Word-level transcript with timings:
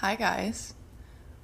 Hi, 0.00 0.14
guys. 0.14 0.74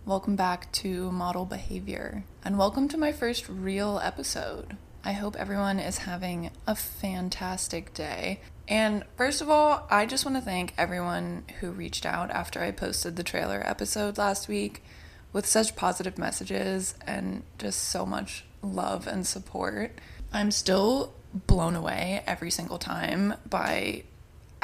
Welcome 0.07 0.37
back 0.37 0.71
to 0.75 1.11
Model 1.11 1.45
Behavior, 1.45 2.23
and 2.45 2.57
welcome 2.57 2.87
to 2.87 2.97
my 2.97 3.11
first 3.11 3.49
real 3.49 3.99
episode. 4.01 4.77
I 5.05 5.11
hope 5.11 5.35
everyone 5.35 5.81
is 5.81 5.99
having 5.99 6.51
a 6.65 6.77
fantastic 6.77 7.93
day. 7.95 8.43
And 8.69 9.03
first 9.17 9.41
of 9.41 9.51
all, 9.51 9.89
I 9.91 10.07
just 10.07 10.25
want 10.25 10.37
to 10.37 10.41
thank 10.41 10.73
everyone 10.79 11.43
who 11.59 11.73
reached 11.73 12.07
out 12.07 12.31
after 12.31 12.63
I 12.63 12.71
posted 12.71 13.17
the 13.17 13.25
trailer 13.25 13.61
episode 13.67 14.19
last 14.19 14.47
week 14.47 14.85
with 15.33 15.47
such 15.47 15.75
positive 15.75 16.17
messages 16.17 16.95
and 17.05 17.43
just 17.59 17.81
so 17.81 18.07
much 18.07 18.45
love 18.63 19.09
and 19.09 19.27
support. 19.27 19.99
I'm 20.33 20.53
still 20.53 21.13
blown 21.49 21.75
away 21.75 22.23
every 22.25 22.53
single 22.53 22.79
time 22.79 23.35
by 23.51 24.05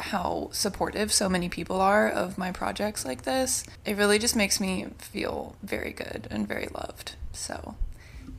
how 0.03 0.49
supportive 0.51 1.11
so 1.11 1.29
many 1.29 1.49
people 1.49 1.79
are 1.79 2.09
of 2.09 2.37
my 2.37 2.51
projects 2.51 3.05
like 3.05 3.23
this. 3.23 3.63
It 3.85 3.97
really 3.97 4.19
just 4.19 4.35
makes 4.35 4.59
me 4.59 4.87
feel 4.97 5.55
very 5.63 5.91
good 5.91 6.27
and 6.29 6.47
very 6.47 6.67
loved. 6.73 7.15
So, 7.31 7.75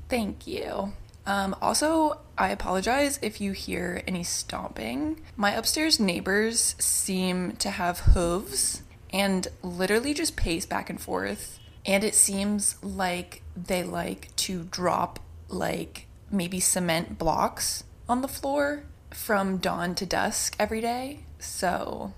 thank 0.09 0.47
you. 0.47 0.93
Um, 1.25 1.55
also, 1.63 2.21
I 2.37 2.49
apologize 2.51 3.19
if 3.23 3.41
you 3.41 3.53
hear 3.53 4.03
any 4.07 4.25
stomping. 4.25 5.21
My 5.37 5.53
upstairs 5.53 6.01
neighbors 6.01 6.75
seem 6.79 7.53
to 7.57 7.71
have 7.71 8.01
hooves 8.01 8.83
and 9.13 9.47
literally 9.63 10.15
just 10.15 10.37
pace 10.37 10.67
back 10.67 10.91
and 10.91 11.01
forth. 11.01 11.59
And 11.85 12.05
it 12.05 12.15
seems 12.15 12.83
like 12.83 13.43
they 13.57 13.83
like 13.83 14.35
to 14.37 14.65
drop 14.65 15.19
like 15.49 16.07
maybe 16.31 16.61
cement 16.61 17.19
blocks 17.19 17.85
on 18.09 18.23
the 18.23 18.29
floor 18.29 18.85
from 19.11 19.59
dawn 19.59 19.95
to 19.97 20.07
dusk 20.07 20.57
every 20.59 20.81
day. 20.81 21.21
So, 21.43 22.15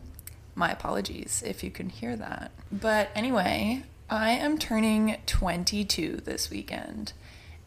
my 0.55 0.71
apologies 0.71 1.43
if 1.45 1.65
you 1.65 1.71
can 1.71 1.89
hear 1.89 2.17
that. 2.17 2.53
But 2.71 3.11
anyway, 3.15 3.83
I 4.09 4.31
am 4.31 4.59
turning 4.59 5.17
22 5.27 6.19
this 6.25 6.51
weekend, 6.51 7.13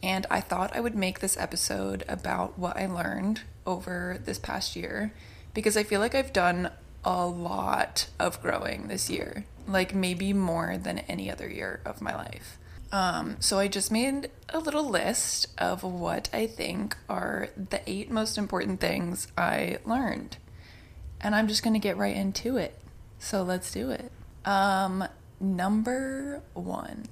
and 0.02 0.26
I 0.30 0.40
thought 0.40 0.76
I 0.76 0.80
would 0.80 0.96
make 0.96 1.20
this 1.20 1.38
episode 1.38 2.04
about 2.08 2.58
what 2.58 2.78
I 2.78 2.86
learned 2.86 3.42
over 3.66 4.20
this 4.24 4.40
past 4.40 4.76
year 4.76 5.14
because 5.54 5.76
I 5.76 5.84
feel 5.84 6.00
like 6.00 6.16
I've 6.16 6.34
done 6.34 6.70
a 7.04 7.26
lot 7.26 8.08
of 8.20 8.42
growing 8.42 8.88
this 8.88 9.10
year, 9.10 9.46
like 9.68 9.96
maybe 9.96 10.34
more 10.34 10.78
than 10.78 11.00
any 11.00 11.32
other 11.32 11.50
year 11.50 11.82
of 11.86 12.02
my 12.02 12.16
life. 12.16 12.58
Um, 12.92 13.38
so 13.40 13.60
I 13.60 13.68
just 13.68 13.92
made 13.92 14.30
a 14.50 14.60
little 14.60 14.88
list 14.88 15.48
of 15.58 15.84
what 15.84 16.30
I 16.32 16.48
think 16.48 16.96
are 17.10 17.50
the 17.58 17.82
eight 17.90 18.10
most 18.10 18.38
important 18.38 18.80
things 18.80 19.28
I 19.38 19.80
learned. 19.86 20.38
And 21.22 21.36
I'm 21.36 21.48
just 21.48 21.64
going 21.64 21.74
to 21.74 21.80
get 21.80 21.98
right 21.98 22.16
into 22.16 22.58
it. 22.58 22.80
So 23.20 23.44
let's 23.44 23.72
do 23.72 23.90
it. 23.90 24.12
Um, 24.46 25.04
number 25.40 26.42
one 26.54 27.08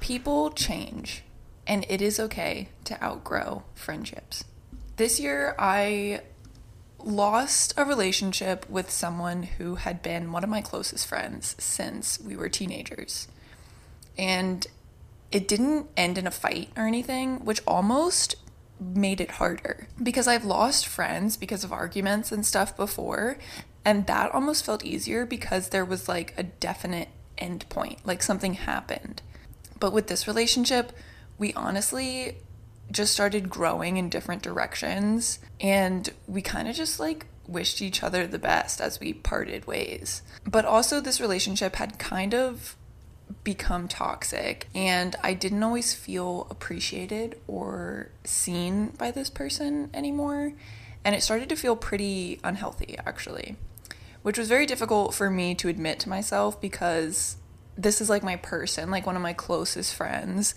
people 0.00 0.50
change, 0.50 1.22
and 1.66 1.86
it 1.88 2.02
is 2.02 2.20
okay 2.20 2.68
to 2.84 3.02
outgrow 3.02 3.62
friendships. 3.74 4.44
This 4.96 5.18
year, 5.18 5.54
I 5.58 6.20
lost 6.98 7.72
a 7.76 7.84
relationship 7.84 8.68
with 8.68 8.90
someone 8.90 9.44
who 9.44 9.76
had 9.76 10.02
been 10.02 10.30
one 10.30 10.44
of 10.44 10.50
my 10.50 10.60
closest 10.60 11.06
friends 11.06 11.56
since 11.58 12.20
we 12.20 12.36
were 12.36 12.48
teenagers. 12.48 13.28
And 14.18 14.66
it 15.32 15.48
didn't 15.48 15.88
end 15.96 16.18
in 16.18 16.26
a 16.26 16.30
fight 16.30 16.68
or 16.76 16.86
anything, 16.86 17.44
which 17.44 17.62
almost 17.66 18.36
made 18.94 19.20
it 19.20 19.32
harder 19.32 19.88
because 20.02 20.26
I've 20.26 20.44
lost 20.44 20.86
friends 20.86 21.36
because 21.36 21.64
of 21.64 21.72
arguments 21.72 22.32
and 22.32 22.44
stuff 22.44 22.76
before. 22.76 23.38
And 23.84 24.06
that 24.06 24.32
almost 24.32 24.64
felt 24.64 24.84
easier 24.84 25.26
because 25.26 25.68
there 25.68 25.84
was 25.84 26.08
like 26.08 26.34
a 26.36 26.42
definite 26.42 27.08
end 27.38 27.68
point, 27.68 27.98
like 28.04 28.22
something 28.22 28.54
happened. 28.54 29.22
But 29.78 29.92
with 29.92 30.06
this 30.06 30.26
relationship, 30.26 30.92
we 31.38 31.52
honestly 31.54 32.38
just 32.90 33.12
started 33.12 33.50
growing 33.50 33.96
in 33.96 34.08
different 34.08 34.42
directions 34.42 35.38
and 35.60 36.10
we 36.26 36.42
kind 36.42 36.68
of 36.68 36.76
just 36.76 37.00
like 37.00 37.26
wished 37.46 37.82
each 37.82 38.02
other 38.02 38.26
the 38.26 38.38
best 38.38 38.80
as 38.80 39.00
we 39.00 39.12
parted 39.12 39.66
ways. 39.66 40.22
But 40.46 40.64
also, 40.64 41.00
this 41.00 41.20
relationship 41.20 41.76
had 41.76 41.98
kind 41.98 42.34
of 42.34 42.76
become 43.42 43.88
toxic 43.88 44.68
and 44.74 45.16
I 45.22 45.34
didn't 45.34 45.62
always 45.62 45.94
feel 45.94 46.46
appreciated 46.50 47.38
or 47.46 48.10
seen 48.24 48.88
by 48.88 49.10
this 49.10 49.30
person 49.30 49.90
anymore 49.94 50.52
and 51.04 51.14
it 51.14 51.22
started 51.22 51.48
to 51.50 51.56
feel 51.56 51.76
pretty 51.76 52.40
unhealthy 52.42 52.96
actually 53.06 53.56
which 54.22 54.38
was 54.38 54.48
very 54.48 54.66
difficult 54.66 55.14
for 55.14 55.30
me 55.30 55.54
to 55.56 55.68
admit 55.68 55.98
to 56.00 56.08
myself 56.08 56.60
because 56.60 57.36
this 57.76 58.00
is 58.00 58.08
like 58.08 58.22
my 58.22 58.36
person 58.36 58.90
like 58.90 59.06
one 59.06 59.16
of 59.16 59.22
my 59.22 59.32
closest 59.32 59.94
friends 59.94 60.54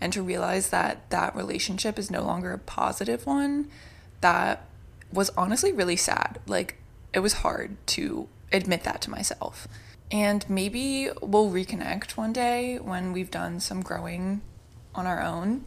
and 0.00 0.12
to 0.12 0.22
realize 0.22 0.70
that 0.70 1.08
that 1.10 1.34
relationship 1.34 1.98
is 1.98 2.10
no 2.10 2.22
longer 2.22 2.52
a 2.52 2.58
positive 2.58 3.26
one 3.26 3.68
that 4.20 4.66
was 5.12 5.30
honestly 5.30 5.72
really 5.72 5.96
sad. 5.96 6.38
Like 6.46 6.76
it 7.12 7.20
was 7.20 7.34
hard 7.34 7.76
to 7.88 8.28
admit 8.52 8.84
that 8.84 9.00
to 9.02 9.10
myself 9.10 9.68
and 10.10 10.48
maybe 10.48 11.10
we'll 11.20 11.50
reconnect 11.50 12.12
one 12.12 12.32
day 12.32 12.78
when 12.78 13.12
we've 13.12 13.30
done 13.30 13.60
some 13.60 13.82
growing 13.82 14.40
on 14.94 15.06
our 15.06 15.22
own 15.22 15.66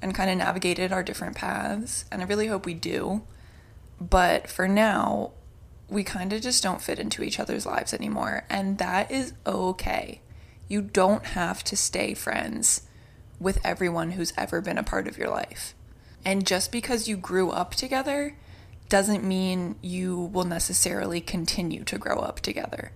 and 0.00 0.14
kind 0.14 0.30
of 0.30 0.38
navigated 0.38 0.92
our 0.92 1.02
different 1.02 1.36
paths. 1.36 2.04
And 2.10 2.22
I 2.22 2.26
really 2.26 2.46
hope 2.46 2.64
we 2.64 2.74
do. 2.74 3.22
But 4.00 4.48
for 4.48 4.68
now, 4.68 5.32
we 5.88 6.04
kind 6.04 6.32
of 6.32 6.40
just 6.40 6.62
don't 6.62 6.80
fit 6.80 6.98
into 6.98 7.22
each 7.22 7.40
other's 7.40 7.66
lives 7.66 7.92
anymore. 7.92 8.44
And 8.48 8.78
that 8.78 9.10
is 9.10 9.34
okay. 9.46 10.20
You 10.68 10.82
don't 10.82 11.26
have 11.26 11.64
to 11.64 11.76
stay 11.76 12.14
friends 12.14 12.82
with 13.40 13.58
everyone 13.64 14.12
who's 14.12 14.32
ever 14.36 14.60
been 14.60 14.78
a 14.78 14.84
part 14.84 15.08
of 15.08 15.18
your 15.18 15.28
life. 15.28 15.74
And 16.24 16.46
just 16.46 16.70
because 16.70 17.08
you 17.08 17.16
grew 17.16 17.50
up 17.50 17.74
together 17.74 18.36
doesn't 18.88 19.24
mean 19.24 19.76
you 19.82 20.16
will 20.32 20.44
necessarily 20.44 21.20
continue 21.20 21.84
to 21.84 21.98
grow 21.98 22.18
up 22.18 22.40
together. 22.40 22.92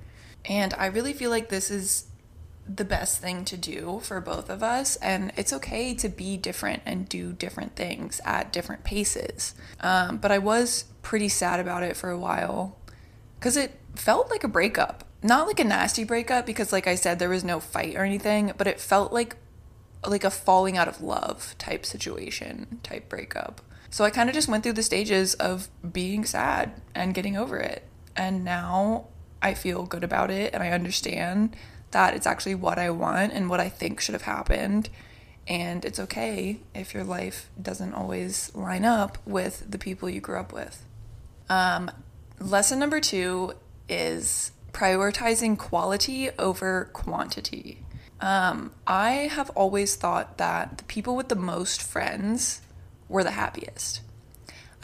And 0.47 0.75
I 0.75 0.87
really 0.87 1.12
feel 1.12 1.31
like 1.31 1.49
this 1.49 1.71
is 1.71 2.06
the 2.66 2.84
best 2.84 3.21
thing 3.21 3.44
to 3.44 3.56
do 3.56 4.00
for 4.03 4.21
both 4.21 4.49
of 4.49 4.62
us. 4.62 4.97
And 4.97 5.32
it's 5.37 5.53
okay 5.53 5.94
to 5.94 6.09
be 6.09 6.37
different 6.37 6.82
and 6.87 7.09
do 7.09 7.32
different 7.32 7.77
things 7.77 8.21
at 8.25 8.53
different 8.53 8.84
paces. 8.84 9.55
Um, 9.81 10.16
but 10.19 10.32
I 10.32 10.38
was 10.38 10.84
pretty 11.03 11.28
sad 11.28 11.60
about 11.60 11.82
it 11.82 11.97
for 11.97 12.10
a 12.10 12.19
while 12.19 12.78
because 13.38 13.56
it 13.56 13.78
felt 13.94 14.31
like 14.31 14.44
a 14.44 14.49
breakup. 14.49 15.05
Not 15.22 15.47
like 15.47 15.60
a 15.60 15.65
nasty 15.65 16.05
breakup 16.05 16.44
because, 16.44 16.72
like 16.72 16.87
I 16.87 16.97
said, 16.97 17.19
there 17.19 17.31
was 17.31 17.44
no 17.44 17.59
fight 17.59 17.97
or 17.97 18.05
anything, 18.05 18.53
but 18.59 18.66
it 18.66 18.81
felt 18.81 19.12
like 19.12 19.37
like 20.06 20.25
a 20.25 20.31
falling 20.31 20.76
out 20.76 20.87
of 20.87 21.00
love 21.00 21.55
type 21.56 21.87
situation, 21.87 22.78
type 22.82 23.09
breakup. 23.09 23.62
So 23.88 24.05
I 24.05 24.11
kind 24.11 24.28
of 24.28 24.34
just 24.34 24.49
went 24.49 24.62
through 24.62 24.75
the 24.75 24.82
stages 24.82 25.34
of 25.34 25.69
being 25.93 26.25
sad 26.26 26.82
and 26.94 27.15
getting 27.15 27.37
over 27.37 27.59
it. 27.59 27.84
And 28.16 28.44
now 28.44 29.06
I 29.44 29.53
feel 29.53 29.84
good 29.84 30.03
about 30.03 30.31
it 30.31 30.55
and 30.55 30.62
I 30.62 30.71
understand 30.71 31.55
that 31.91 32.15
it's 32.15 32.27
actually 32.27 32.55
what 32.55 32.78
I 32.78 32.88
want 32.88 33.34
and 33.34 33.50
what 33.50 33.60
I 33.60 33.69
think 33.69 34.00
should 34.00 34.15
have 34.15 34.22
happened. 34.22 34.88
And 35.47 35.84
it's 35.84 36.00
okay 36.00 36.60
if 36.75 36.94
your 36.94 37.05
life 37.05 37.50
doesn't 37.60 37.93
always 37.93 38.50
line 38.55 38.87
up 38.87 39.19
with 39.27 39.71
the 39.71 39.77
people 39.77 40.09
you 40.09 40.22
grew 40.22 40.38
up 40.38 40.55
with. 40.55 40.82
Um, 41.50 41.91
lesson 42.41 42.78
number 42.78 43.00
two 43.00 43.53
is 43.87 44.53
prioritizing 44.72 45.59
quality 45.59 46.31
over 46.38 46.88
quantity. 46.94 47.84
Um, 48.22 48.72
I 48.87 49.28
have 49.31 49.50
always 49.50 49.94
thought 49.94 50.38
that 50.38 50.78
the 50.78 50.84
people 50.84 51.15
with 51.15 51.28
the 51.28 51.37
most 51.37 51.82
friends 51.82 52.62
were 53.11 53.22
the 53.22 53.32
happiest. 53.32 54.00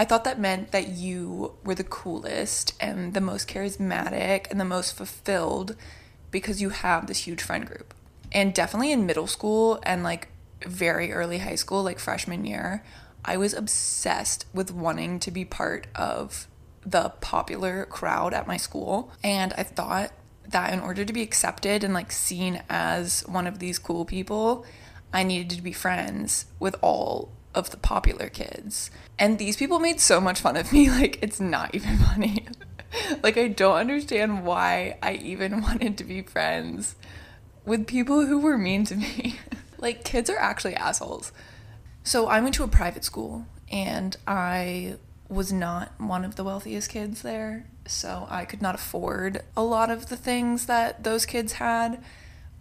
I 0.00 0.06
thought 0.06 0.24
that 0.24 0.40
meant 0.40 0.70
that 0.70 0.88
you 0.88 1.56
were 1.62 1.74
the 1.74 1.84
coolest 1.84 2.72
and 2.80 3.12
the 3.12 3.20
most 3.20 3.46
charismatic 3.46 4.50
and 4.50 4.58
the 4.58 4.64
most 4.64 4.96
fulfilled 4.96 5.76
because 6.30 6.62
you 6.62 6.70
have 6.70 7.06
this 7.06 7.26
huge 7.26 7.42
friend 7.42 7.66
group. 7.66 7.92
And 8.32 8.54
definitely 8.54 8.92
in 8.92 9.04
middle 9.04 9.26
school 9.26 9.78
and 9.82 10.02
like 10.02 10.28
very 10.64 11.12
early 11.12 11.36
high 11.36 11.54
school, 11.56 11.82
like 11.82 11.98
freshman 11.98 12.46
year, 12.46 12.82
I 13.26 13.36
was 13.36 13.52
obsessed 13.52 14.46
with 14.54 14.72
wanting 14.72 15.20
to 15.20 15.30
be 15.30 15.44
part 15.44 15.86
of 15.94 16.46
the 16.80 17.10
popular 17.20 17.84
crowd 17.84 18.32
at 18.32 18.46
my 18.46 18.56
school. 18.56 19.12
And 19.22 19.52
I 19.58 19.64
thought 19.64 20.12
that 20.48 20.72
in 20.72 20.80
order 20.80 21.04
to 21.04 21.12
be 21.12 21.20
accepted 21.20 21.84
and 21.84 21.92
like 21.92 22.10
seen 22.10 22.62
as 22.70 23.20
one 23.28 23.46
of 23.46 23.58
these 23.58 23.78
cool 23.78 24.06
people, 24.06 24.64
I 25.12 25.24
needed 25.24 25.50
to 25.58 25.62
be 25.62 25.72
friends 25.72 26.46
with 26.58 26.74
all 26.80 27.32
of 27.54 27.70
the 27.70 27.76
popular 27.76 28.28
kids. 28.28 28.90
And 29.18 29.38
these 29.38 29.56
people 29.56 29.78
made 29.78 30.00
so 30.00 30.20
much 30.20 30.40
fun 30.40 30.56
of 30.56 30.72
me, 30.72 30.90
like, 31.00 31.18
it's 31.22 31.40
not 31.40 31.74
even 31.74 31.98
funny. 31.98 32.46
like, 33.22 33.36
I 33.36 33.48
don't 33.48 33.76
understand 33.76 34.44
why 34.44 34.98
I 35.02 35.14
even 35.14 35.60
wanted 35.62 35.98
to 35.98 36.04
be 36.04 36.22
friends 36.22 36.94
with 37.64 37.86
people 37.86 38.26
who 38.26 38.38
were 38.38 38.58
mean 38.58 38.84
to 38.86 38.96
me. 38.96 39.38
like, 39.78 40.04
kids 40.04 40.30
are 40.30 40.38
actually 40.38 40.74
assholes. 40.74 41.32
So, 42.02 42.26
I 42.26 42.40
went 42.40 42.54
to 42.56 42.64
a 42.64 42.68
private 42.68 43.04
school 43.04 43.46
and 43.70 44.16
I 44.26 44.96
was 45.28 45.52
not 45.52 45.92
one 46.00 46.24
of 46.24 46.36
the 46.36 46.44
wealthiest 46.44 46.90
kids 46.90 47.22
there. 47.22 47.66
So, 47.86 48.26
I 48.30 48.44
could 48.44 48.62
not 48.62 48.74
afford 48.74 49.42
a 49.56 49.62
lot 49.62 49.90
of 49.90 50.06
the 50.08 50.16
things 50.16 50.66
that 50.66 51.04
those 51.04 51.26
kids 51.26 51.54
had. 51.54 52.02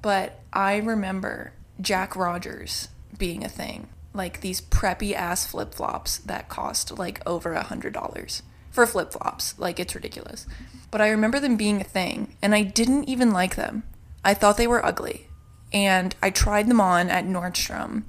but 0.01 0.39
I 0.53 0.77
remember 0.77 1.51
Jack 1.81 2.15
Rogers 2.15 2.87
being 3.17 3.43
a 3.43 3.49
thing. 3.49 3.87
Like 4.13 4.41
these 4.41 4.61
preppy 4.61 5.13
ass 5.13 5.45
flip 5.45 5.73
flops 5.73 6.17
that 6.19 6.49
cost 6.49 6.97
like 6.97 7.21
over 7.27 7.53
a 7.53 7.63
hundred 7.63 7.93
dollars 7.93 8.43
for 8.71 8.85
flip 8.85 9.11
flops. 9.11 9.57
Like 9.59 9.79
it's 9.79 9.95
ridiculous. 9.95 10.47
But 10.91 11.01
I 11.01 11.09
remember 11.09 11.39
them 11.39 11.57
being 11.57 11.81
a 11.81 11.85
thing 11.85 12.35
and 12.41 12.55
I 12.55 12.63
didn't 12.63 13.09
even 13.09 13.31
like 13.31 13.55
them. 13.55 13.83
I 14.23 14.33
thought 14.33 14.57
they 14.57 14.67
were 14.67 14.85
ugly. 14.85 15.27
And 15.71 16.15
I 16.21 16.31
tried 16.31 16.67
them 16.67 16.81
on 16.81 17.09
at 17.09 17.25
Nordstrom 17.25 18.03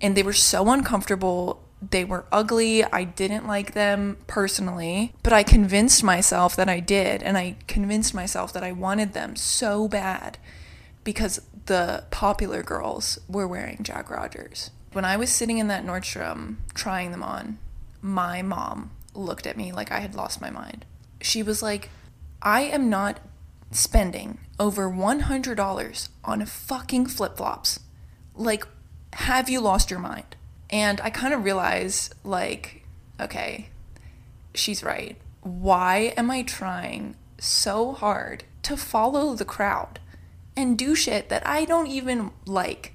and 0.00 0.16
they 0.16 0.22
were 0.22 0.32
so 0.32 0.70
uncomfortable. 0.70 1.62
They 1.90 2.04
were 2.04 2.24
ugly. 2.32 2.84
I 2.84 3.04
didn't 3.04 3.46
like 3.46 3.74
them 3.74 4.16
personally, 4.26 5.12
but 5.22 5.32
I 5.32 5.42
convinced 5.42 6.02
myself 6.02 6.56
that 6.56 6.68
I 6.68 6.80
did. 6.80 7.22
And 7.22 7.36
I 7.36 7.56
convinced 7.66 8.14
myself 8.14 8.52
that 8.54 8.64
I 8.64 8.72
wanted 8.72 9.12
them 9.12 9.36
so 9.36 9.88
bad 9.88 10.38
because 11.04 11.40
the 11.66 12.04
popular 12.10 12.62
girls 12.62 13.18
were 13.28 13.46
wearing 13.46 13.78
Jack 13.82 14.10
Rogers. 14.10 14.70
When 14.92 15.04
I 15.04 15.16
was 15.16 15.30
sitting 15.30 15.58
in 15.58 15.68
that 15.68 15.84
Nordstrom 15.84 16.56
trying 16.74 17.10
them 17.10 17.22
on, 17.22 17.58
my 18.00 18.42
mom 18.42 18.90
looked 19.14 19.46
at 19.46 19.56
me 19.56 19.72
like 19.72 19.90
I 19.90 20.00
had 20.00 20.14
lost 20.14 20.40
my 20.40 20.50
mind. 20.50 20.84
She 21.20 21.42
was 21.42 21.62
like, 21.62 21.90
I 22.42 22.62
am 22.62 22.88
not 22.88 23.20
spending 23.70 24.38
over 24.58 24.88
$100 24.88 26.08
on 26.24 26.46
fucking 26.46 27.06
flip 27.06 27.36
flops. 27.36 27.80
Like, 28.34 28.66
have 29.14 29.48
you 29.48 29.60
lost 29.60 29.90
your 29.90 30.00
mind? 30.00 30.36
And 30.70 31.00
I 31.00 31.10
kind 31.10 31.32
of 31.32 31.44
realized, 31.44 32.14
like, 32.24 32.84
okay, 33.20 33.68
she's 34.54 34.82
right. 34.82 35.16
Why 35.42 36.14
am 36.16 36.30
I 36.30 36.42
trying 36.42 37.16
so 37.38 37.92
hard 37.92 38.44
to 38.62 38.76
follow 38.76 39.34
the 39.34 39.44
crowd 39.44 40.00
and 40.56 40.76
do 40.76 40.94
shit 40.94 41.28
that 41.28 41.46
I 41.46 41.64
don't 41.64 41.86
even 41.86 42.30
like? 42.46 42.94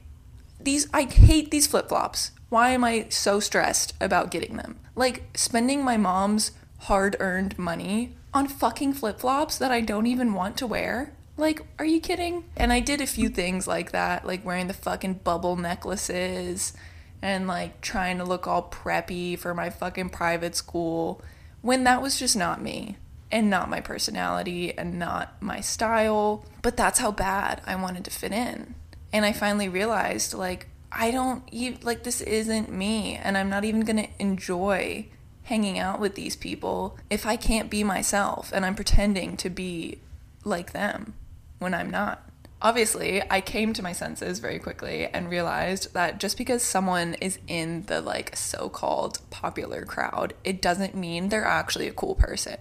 These, 0.64 0.88
I 0.94 1.04
hate 1.04 1.52
these 1.52 1.68
flip 1.68 1.90
flops. 1.90 2.32
Why 2.50 2.72
am 2.72 2.84
I 2.84 3.08
so 3.10 3.40
stressed 3.40 3.94
about 4.02 4.32
getting 4.32 4.58
them? 4.58 4.80
Like, 4.96 5.24
spending 5.36 5.84
my 5.84 5.98
mom's 5.98 6.52
hard 6.80 7.16
earned 7.20 7.58
money 7.58 8.16
on 8.34 8.48
fucking 8.48 8.94
flip 8.94 9.20
flops 9.20 9.58
that 9.58 9.72
I 9.72 9.82
don't 9.82 10.08
even 10.08 10.34
want 10.34 10.58
to 10.58 10.68
wear. 10.68 11.14
Like, 11.38 11.62
are 11.80 11.86
you 11.86 12.00
kidding? 12.00 12.44
And 12.56 12.72
I 12.72 12.80
did 12.80 13.02
a 13.02 13.08
few 13.08 13.30
things 13.30 13.68
like 13.68 13.92
that, 13.92 14.26
like 14.26 14.46
wearing 14.46 14.68
the 14.68 14.74
fucking 14.74 15.16
bubble 15.24 15.56
necklaces 15.56 16.74
and 17.22 17.48
like 17.48 17.82
trying 17.82 18.18
to 18.18 18.24
look 18.24 18.48
all 18.48 18.70
preppy 18.70 19.38
for 19.38 19.54
my 19.54 19.70
fucking 19.70 20.10
private 20.10 20.56
school 20.56 21.22
when 21.62 21.84
that 21.84 22.02
was 22.02 22.18
just 22.18 22.36
not 22.36 22.62
me 22.62 22.98
and 23.32 23.50
not 23.50 23.70
my 23.70 23.80
personality 23.80 24.78
and 24.78 24.98
not 25.00 25.42
my 25.42 25.62
style. 25.62 26.46
But 26.62 26.78
that's 26.78 27.00
how 27.00 27.12
bad 27.12 27.62
I 27.66 27.76
wanted 27.76 28.04
to 28.06 28.12
fit 28.12 28.32
in. 28.32 28.76
And 29.14 29.26
I 29.26 29.34
finally 29.34 29.70
realized, 29.70 30.34
like, 30.34 30.68
I 30.92 31.12
don't 31.12 31.44
even, 31.52 31.80
like, 31.84 32.04
this 32.04 32.22
isn't 32.22 32.72
me, 32.72 33.16
and 33.16 33.38
I'm 33.38 33.50
not 33.50 33.64
even 33.66 33.82
gonna 33.82 34.08
enjoy 34.20 35.08
hanging 35.44 35.80
out 35.80 36.00
with 36.00 36.16
these 36.16 36.36
people 36.36 36.98
if 37.10 37.26
I 37.26 37.36
can't 37.36 37.70
be 37.70 37.84
myself 37.84 38.52
and 38.54 38.66
I'm 38.66 38.76
pretending 38.76 39.36
to 39.38 39.50
be 39.50 40.00
like 40.44 40.72
them 40.72 41.14
when 41.60 41.74
I'm 41.74 41.90
not. 41.90 42.24
Obviously, 42.62 43.24
I 43.30 43.42
came 43.42 43.74
to 43.74 43.84
my 43.84 43.92
senses 43.92 44.38
very 44.40 44.60
quickly 44.60 45.08
and 45.08 45.30
realized 45.30 45.94
that 45.94 46.20
just 46.20 46.38
because 46.38 46.62
someone 46.62 47.16
is 47.16 47.40
in 47.48 47.86
the 47.88 48.02
like 48.02 48.36
so 48.38 48.70
called 48.70 49.20
popular 49.32 49.84
crowd, 49.84 50.36
it 50.44 50.62
doesn't 50.62 50.96
mean 50.96 51.30
they're 51.30 51.44
actually 51.44 51.88
a 51.88 51.94
cool 51.94 52.16
person. 52.16 52.58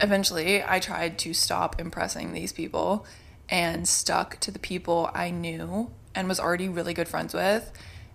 Eventually, 0.00 0.62
I 0.62 0.78
tried 0.78 1.18
to 1.18 1.34
stop 1.34 1.80
impressing 1.80 2.32
these 2.32 2.52
people 2.52 3.04
and 3.48 3.88
stuck 3.88 4.38
to 4.40 4.50
the 4.50 4.58
people 4.58 5.10
I 5.14 5.30
knew 5.30 5.90
and 6.14 6.28
was 6.28 6.40
already 6.40 6.68
really 6.68 6.94
good 6.94 7.08
friends 7.08 7.32
with. 7.32 7.70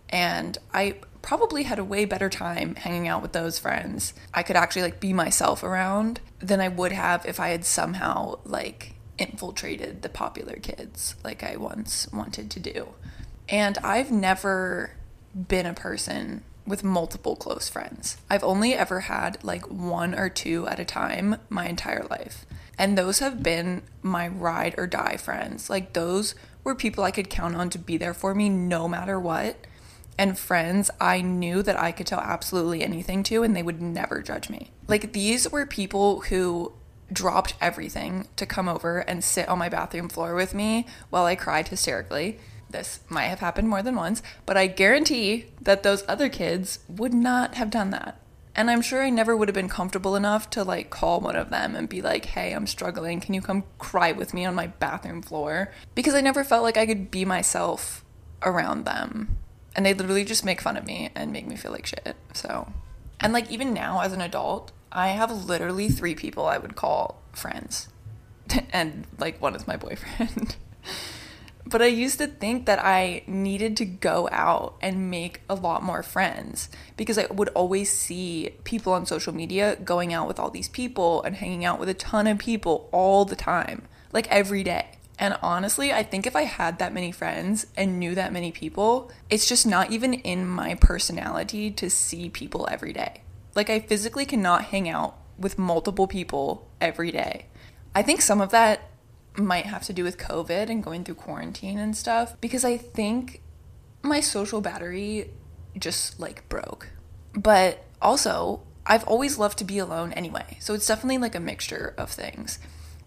And 0.09 0.57
I 0.73 0.97
probably 1.21 1.63
had 1.63 1.79
a 1.79 1.83
way 1.83 2.05
better 2.05 2.29
time 2.29 2.75
hanging 2.75 3.07
out 3.07 3.21
with 3.21 3.31
those 3.31 3.57
friends. 3.57 4.13
I 4.33 4.43
could 4.43 4.55
actually 4.55 4.83
like 4.83 4.99
be 4.99 5.13
myself 5.13 5.63
around 5.63 6.19
than 6.39 6.59
I 6.59 6.67
would 6.67 6.91
have 6.91 7.25
if 7.25 7.39
I 7.39 7.49
had 7.49 7.65
somehow 7.65 8.39
like 8.43 8.93
infiltrated 9.17 10.01
the 10.01 10.09
popular 10.09 10.55
kids 10.55 11.15
like 11.23 11.43
I 11.43 11.55
once 11.55 12.07
wanted 12.11 12.51
to 12.51 12.59
do. 12.59 12.89
And 13.49 13.77
I've 13.79 14.11
never 14.11 14.91
been 15.35 15.65
a 15.65 15.73
person 15.73 16.43
with 16.65 16.83
multiple 16.83 17.35
close 17.35 17.69
friends. 17.69 18.17
I've 18.29 18.43
only 18.43 18.73
ever 18.73 19.01
had 19.01 19.43
like 19.43 19.69
one 19.69 20.15
or 20.15 20.29
two 20.29 20.67
at 20.67 20.79
a 20.79 20.85
time 20.85 21.37
my 21.49 21.67
entire 21.67 22.05
life. 22.09 22.45
And 22.77 22.97
those 22.97 23.19
have 23.19 23.43
been 23.43 23.83
my 24.01 24.27
ride 24.27 24.75
or 24.77 24.87
die 24.87 25.17
friends. 25.17 25.69
Like 25.69 25.93
those 25.93 26.35
were 26.63 26.75
people 26.75 27.03
I 27.03 27.11
could 27.11 27.29
count 27.29 27.55
on 27.55 27.69
to 27.71 27.77
be 27.77 27.97
there 27.97 28.13
for 28.13 28.33
me 28.33 28.49
no 28.49 28.87
matter 28.87 29.19
what 29.19 29.57
and 30.17 30.37
friends 30.37 30.89
I 30.99 31.21
knew 31.21 31.63
that 31.63 31.79
I 31.79 31.91
could 31.91 32.07
tell 32.07 32.19
absolutely 32.19 32.83
anything 32.83 33.23
to 33.23 33.43
and 33.43 33.55
they 33.55 33.63
would 33.63 33.81
never 33.81 34.21
judge 34.21 34.49
me. 34.49 34.71
Like 34.87 35.13
these 35.13 35.49
were 35.51 35.65
people 35.65 36.21
who 36.21 36.73
dropped 37.11 37.55
everything 37.61 38.27
to 38.35 38.45
come 38.45 38.67
over 38.67 38.99
and 38.99 39.23
sit 39.23 39.47
on 39.47 39.59
my 39.59 39.69
bathroom 39.69 40.09
floor 40.09 40.35
with 40.35 40.53
me 40.53 40.87
while 41.09 41.25
I 41.25 41.35
cried 41.35 41.67
hysterically. 41.67 42.39
This 42.73 42.99
might 43.07 43.27
have 43.27 43.39
happened 43.39 43.69
more 43.69 43.81
than 43.81 43.95
once, 43.95 44.21
but 44.45 44.57
I 44.57 44.67
guarantee 44.67 45.45
that 45.61 45.83
those 45.83 46.03
other 46.07 46.27
kids 46.27 46.79
would 46.89 47.13
not 47.13 47.55
have 47.55 47.69
done 47.69 47.91
that. 47.91 48.19
And 48.55 48.69
I'm 48.69 48.81
sure 48.81 49.01
I 49.01 49.09
never 49.09 49.37
would 49.37 49.47
have 49.47 49.55
been 49.55 49.69
comfortable 49.69 50.15
enough 50.15 50.49
to 50.51 50.63
like 50.63 50.89
call 50.89 51.21
one 51.21 51.35
of 51.35 51.49
them 51.49 51.75
and 51.75 51.87
be 51.87 52.01
like, 52.01 52.25
hey, 52.25 52.51
I'm 52.51 52.67
struggling. 52.67 53.21
Can 53.21 53.33
you 53.33 53.41
come 53.41 53.63
cry 53.79 54.11
with 54.11 54.33
me 54.33 54.43
on 54.43 54.55
my 54.55 54.67
bathroom 54.67 55.21
floor? 55.21 55.71
Because 55.95 56.13
I 56.13 56.21
never 56.21 56.43
felt 56.43 56.63
like 56.63 56.75
I 56.75 56.85
could 56.85 57.09
be 57.09 57.25
myself 57.25 58.03
around 58.43 58.85
them 58.85 59.37
and 59.75 59.85
they 59.85 59.93
literally 59.93 60.25
just 60.25 60.45
make 60.45 60.61
fun 60.61 60.77
of 60.77 60.85
me 60.85 61.09
and 61.15 61.31
make 61.31 61.47
me 61.47 61.55
feel 61.55 61.71
like 61.71 61.85
shit. 61.85 62.15
So, 62.33 62.71
and 63.19 63.33
like 63.33 63.51
even 63.51 63.73
now 63.73 64.01
as 64.01 64.13
an 64.13 64.21
adult, 64.21 64.71
I 64.91 65.09
have 65.09 65.31
literally 65.31 65.89
three 65.89 66.15
people 66.15 66.45
I 66.45 66.57
would 66.57 66.75
call 66.75 67.21
friends, 67.31 67.89
and 68.71 69.07
like 69.17 69.41
one 69.41 69.55
is 69.55 69.67
my 69.67 69.77
boyfriend. 69.77 70.55
but 71.65 71.81
I 71.81 71.87
used 71.87 72.17
to 72.19 72.27
think 72.27 72.65
that 72.65 72.79
I 72.83 73.23
needed 73.25 73.77
to 73.77 73.85
go 73.85 74.27
out 74.31 74.75
and 74.81 75.09
make 75.09 75.41
a 75.49 75.55
lot 75.55 75.83
more 75.83 76.03
friends 76.03 76.69
because 76.97 77.17
I 77.17 77.27
would 77.27 77.49
always 77.49 77.91
see 77.91 78.55
people 78.63 78.93
on 78.93 79.05
social 79.05 79.33
media 79.33 79.77
going 79.77 80.13
out 80.13 80.27
with 80.27 80.39
all 80.39 80.49
these 80.49 80.69
people 80.69 81.23
and 81.23 81.35
hanging 81.35 81.63
out 81.63 81.79
with 81.79 81.89
a 81.89 81.93
ton 81.93 82.27
of 82.27 82.37
people 82.37 82.89
all 82.91 83.25
the 83.25 83.35
time, 83.35 83.83
like 84.11 84.27
every 84.29 84.63
day. 84.63 84.97
And 85.19 85.37
honestly, 85.41 85.93
I 85.93 86.03
think 86.03 86.25
if 86.25 86.35
I 86.35 86.43
had 86.43 86.79
that 86.79 86.93
many 86.93 87.11
friends 87.11 87.67
and 87.77 87.99
knew 87.99 88.15
that 88.15 88.33
many 88.33 88.51
people, 88.51 89.11
it's 89.29 89.47
just 89.47 89.65
not 89.65 89.91
even 89.91 90.13
in 90.13 90.47
my 90.47 90.75
personality 90.75 91.71
to 91.71 91.89
see 91.89 92.29
people 92.29 92.67
every 92.69 92.93
day. 92.93 93.21
Like, 93.55 93.69
I 93.69 93.79
physically 93.79 94.25
cannot 94.25 94.65
hang 94.65 94.89
out 94.89 95.15
with 95.37 95.59
multiple 95.59 96.07
people 96.07 96.67
every 96.81 97.11
day. 97.11 97.45
I 97.93 98.01
think 98.01 98.21
some 98.21 98.41
of 98.41 98.49
that 98.49 98.89
might 99.35 99.65
have 99.65 99.83
to 99.83 99.93
do 99.93 100.03
with 100.03 100.17
COVID 100.17 100.69
and 100.69 100.83
going 100.83 101.03
through 101.03 101.15
quarantine 101.15 101.79
and 101.79 101.95
stuff 101.97 102.39
because 102.39 102.63
I 102.63 102.77
think 102.77 103.41
my 104.01 104.19
social 104.19 104.61
battery 104.61 105.31
just 105.77 106.19
like 106.19 106.47
broke. 106.49 106.89
But 107.33 107.83
also, 108.01 108.61
I've 108.85 109.05
always 109.05 109.37
loved 109.37 109.57
to 109.59 109.63
be 109.63 109.79
alone 109.79 110.13
anyway. 110.13 110.57
So 110.59 110.73
it's 110.73 110.85
definitely 110.85 111.17
like 111.17 111.35
a 111.35 111.39
mixture 111.39 111.95
of 111.97 112.11
things. 112.11 112.59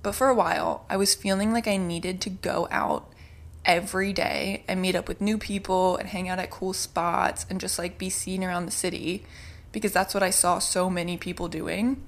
But 0.03 0.15
for 0.15 0.29
a 0.29 0.35
while, 0.35 0.85
I 0.89 0.97
was 0.97 1.15
feeling 1.15 1.53
like 1.53 1.69
I 1.69 1.77
needed 1.77 2.21
to 2.23 2.31
go 2.31 2.67
out 2.71 3.13
every 3.65 4.13
day 4.13 4.65
and 4.69 4.81
meet 4.81 4.95
up 4.95 5.09
with 5.09 5.21
new 5.21 5.39
people 5.39 5.97
and 5.97 6.09
hang 6.09 6.29
out 6.29 6.39
at 6.39 6.51
cool 6.51 6.73
spots 6.73 7.45
and 7.51 7.61
just 7.61 7.79
like 7.79 7.99
be 7.99 8.09
seen 8.09 8.43
around 8.45 8.67
the 8.67 8.73
city 8.73 9.25
because 9.73 9.93
that's 9.93 10.15
what 10.15 10.23
I 10.23 10.31
saw 10.31 10.59
so 10.59 10.89
many 10.89 11.17
people 11.17 11.49
doing. 11.49 12.03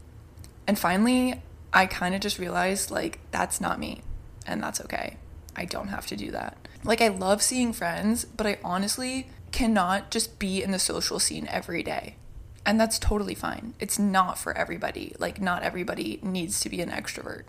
And 0.67 0.79
finally, 0.79 1.43
I 1.73 1.87
kind 1.87 2.15
of 2.15 2.21
just 2.21 2.39
realized 2.39 2.91
like 2.91 3.19
that's 3.31 3.61
not 3.61 3.79
me 3.79 4.03
and 4.49 4.63
that's 4.63 4.81
okay. 4.81 5.17
I 5.55 5.65
don't 5.65 5.89
have 5.89 6.07
to 6.09 6.17
do 6.17 6.31
that. 6.33 6.57
Like, 6.85 7.01
I 7.01 7.09
love 7.09 7.43
seeing 7.43 7.73
friends, 7.73 8.25
but 8.25 8.47
I 8.47 8.59
honestly 8.65 9.29
cannot 9.51 10.11
just 10.11 10.39
be 10.39 10.63
in 10.63 10.71
the 10.71 10.79
social 10.79 11.19
scene 11.19 11.49
every 11.51 11.83
day. 11.83 12.17
And 12.65 12.79
that's 12.79 12.99
totally 12.99 13.35
fine. 13.35 13.75
It's 13.81 13.99
not 13.99 14.39
for 14.39 14.57
everybody. 14.57 15.15
Like, 15.19 15.41
not 15.41 15.63
everybody 15.63 16.21
needs 16.23 16.61
to 16.61 16.69
be 16.69 16.81
an 16.81 16.91
extrovert 16.91 17.45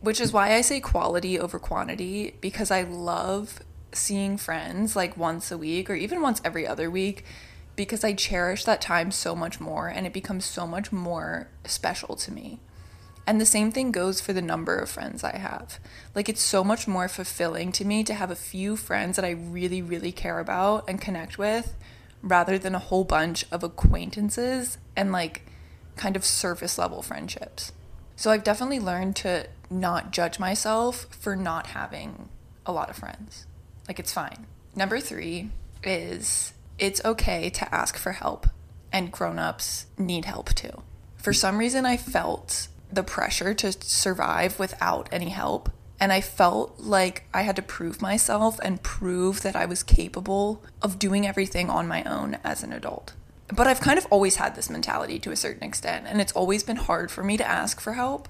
which 0.00 0.20
is 0.20 0.32
why 0.32 0.54
I 0.54 0.62
say 0.62 0.80
quality 0.80 1.38
over 1.38 1.58
quantity 1.58 2.34
because 2.40 2.70
I 2.70 2.82
love 2.82 3.60
seeing 3.92 4.36
friends 4.36 4.96
like 4.96 5.16
once 5.16 5.50
a 5.50 5.58
week 5.58 5.90
or 5.90 5.94
even 5.94 6.22
once 6.22 6.40
every 6.44 6.66
other 6.66 6.90
week 6.90 7.24
because 7.76 8.02
I 8.02 8.14
cherish 8.14 8.64
that 8.64 8.80
time 8.80 9.10
so 9.10 9.34
much 9.34 9.60
more 9.60 9.88
and 9.88 10.06
it 10.06 10.12
becomes 10.12 10.44
so 10.44 10.66
much 10.66 10.90
more 10.90 11.48
special 11.64 12.16
to 12.16 12.32
me. 12.32 12.60
And 13.30 13.40
the 13.40 13.46
same 13.46 13.70
thing 13.70 13.92
goes 13.92 14.20
for 14.20 14.32
the 14.32 14.42
number 14.42 14.76
of 14.76 14.90
friends 14.90 15.22
I 15.22 15.36
have. 15.36 15.78
Like, 16.16 16.28
it's 16.28 16.42
so 16.42 16.64
much 16.64 16.88
more 16.88 17.06
fulfilling 17.06 17.70
to 17.70 17.84
me 17.84 18.02
to 18.02 18.14
have 18.14 18.32
a 18.32 18.34
few 18.34 18.76
friends 18.76 19.14
that 19.14 19.24
I 19.24 19.30
really, 19.30 19.80
really 19.80 20.10
care 20.10 20.40
about 20.40 20.88
and 20.88 21.00
connect 21.00 21.38
with 21.38 21.76
rather 22.22 22.58
than 22.58 22.74
a 22.74 22.80
whole 22.80 23.04
bunch 23.04 23.44
of 23.52 23.62
acquaintances 23.62 24.78
and 24.96 25.12
like 25.12 25.46
kind 25.94 26.16
of 26.16 26.24
surface 26.24 26.76
level 26.76 27.02
friendships. 27.02 27.70
So 28.16 28.32
I've 28.32 28.42
definitely 28.42 28.80
learned 28.80 29.14
to 29.16 29.46
not 29.70 30.10
judge 30.10 30.40
myself 30.40 31.06
for 31.12 31.36
not 31.36 31.68
having 31.68 32.30
a 32.66 32.72
lot 32.72 32.90
of 32.90 32.96
friends. 32.96 33.46
Like, 33.86 34.00
it's 34.00 34.12
fine. 34.12 34.48
Number 34.74 34.98
three 34.98 35.50
is 35.84 36.52
it's 36.80 37.04
okay 37.04 37.48
to 37.50 37.72
ask 37.72 37.96
for 37.96 38.10
help, 38.10 38.48
and 38.92 39.12
grown-ups 39.12 39.86
need 39.96 40.24
help 40.24 40.52
too. 40.52 40.82
For 41.16 41.32
some 41.32 41.58
reason, 41.58 41.86
I 41.86 41.96
felt 41.96 42.66
the 42.92 43.02
pressure 43.02 43.54
to 43.54 43.72
survive 43.72 44.58
without 44.58 45.08
any 45.12 45.30
help. 45.30 45.70
And 45.98 46.12
I 46.12 46.20
felt 46.20 46.78
like 46.78 47.24
I 47.34 47.42
had 47.42 47.56
to 47.56 47.62
prove 47.62 48.00
myself 48.00 48.58
and 48.62 48.82
prove 48.82 49.42
that 49.42 49.54
I 49.54 49.66
was 49.66 49.82
capable 49.82 50.62
of 50.80 50.98
doing 50.98 51.26
everything 51.26 51.68
on 51.68 51.86
my 51.86 52.02
own 52.04 52.38
as 52.42 52.62
an 52.62 52.72
adult. 52.72 53.12
But 53.54 53.66
I've 53.66 53.80
kind 53.80 53.98
of 53.98 54.06
always 54.10 54.36
had 54.36 54.54
this 54.54 54.70
mentality 54.70 55.18
to 55.18 55.32
a 55.32 55.36
certain 55.36 55.64
extent, 55.64 56.06
and 56.08 56.20
it's 56.20 56.32
always 56.32 56.62
been 56.62 56.76
hard 56.76 57.10
for 57.10 57.24
me 57.24 57.36
to 57.36 57.46
ask 57.46 57.80
for 57.80 57.94
help 57.94 58.28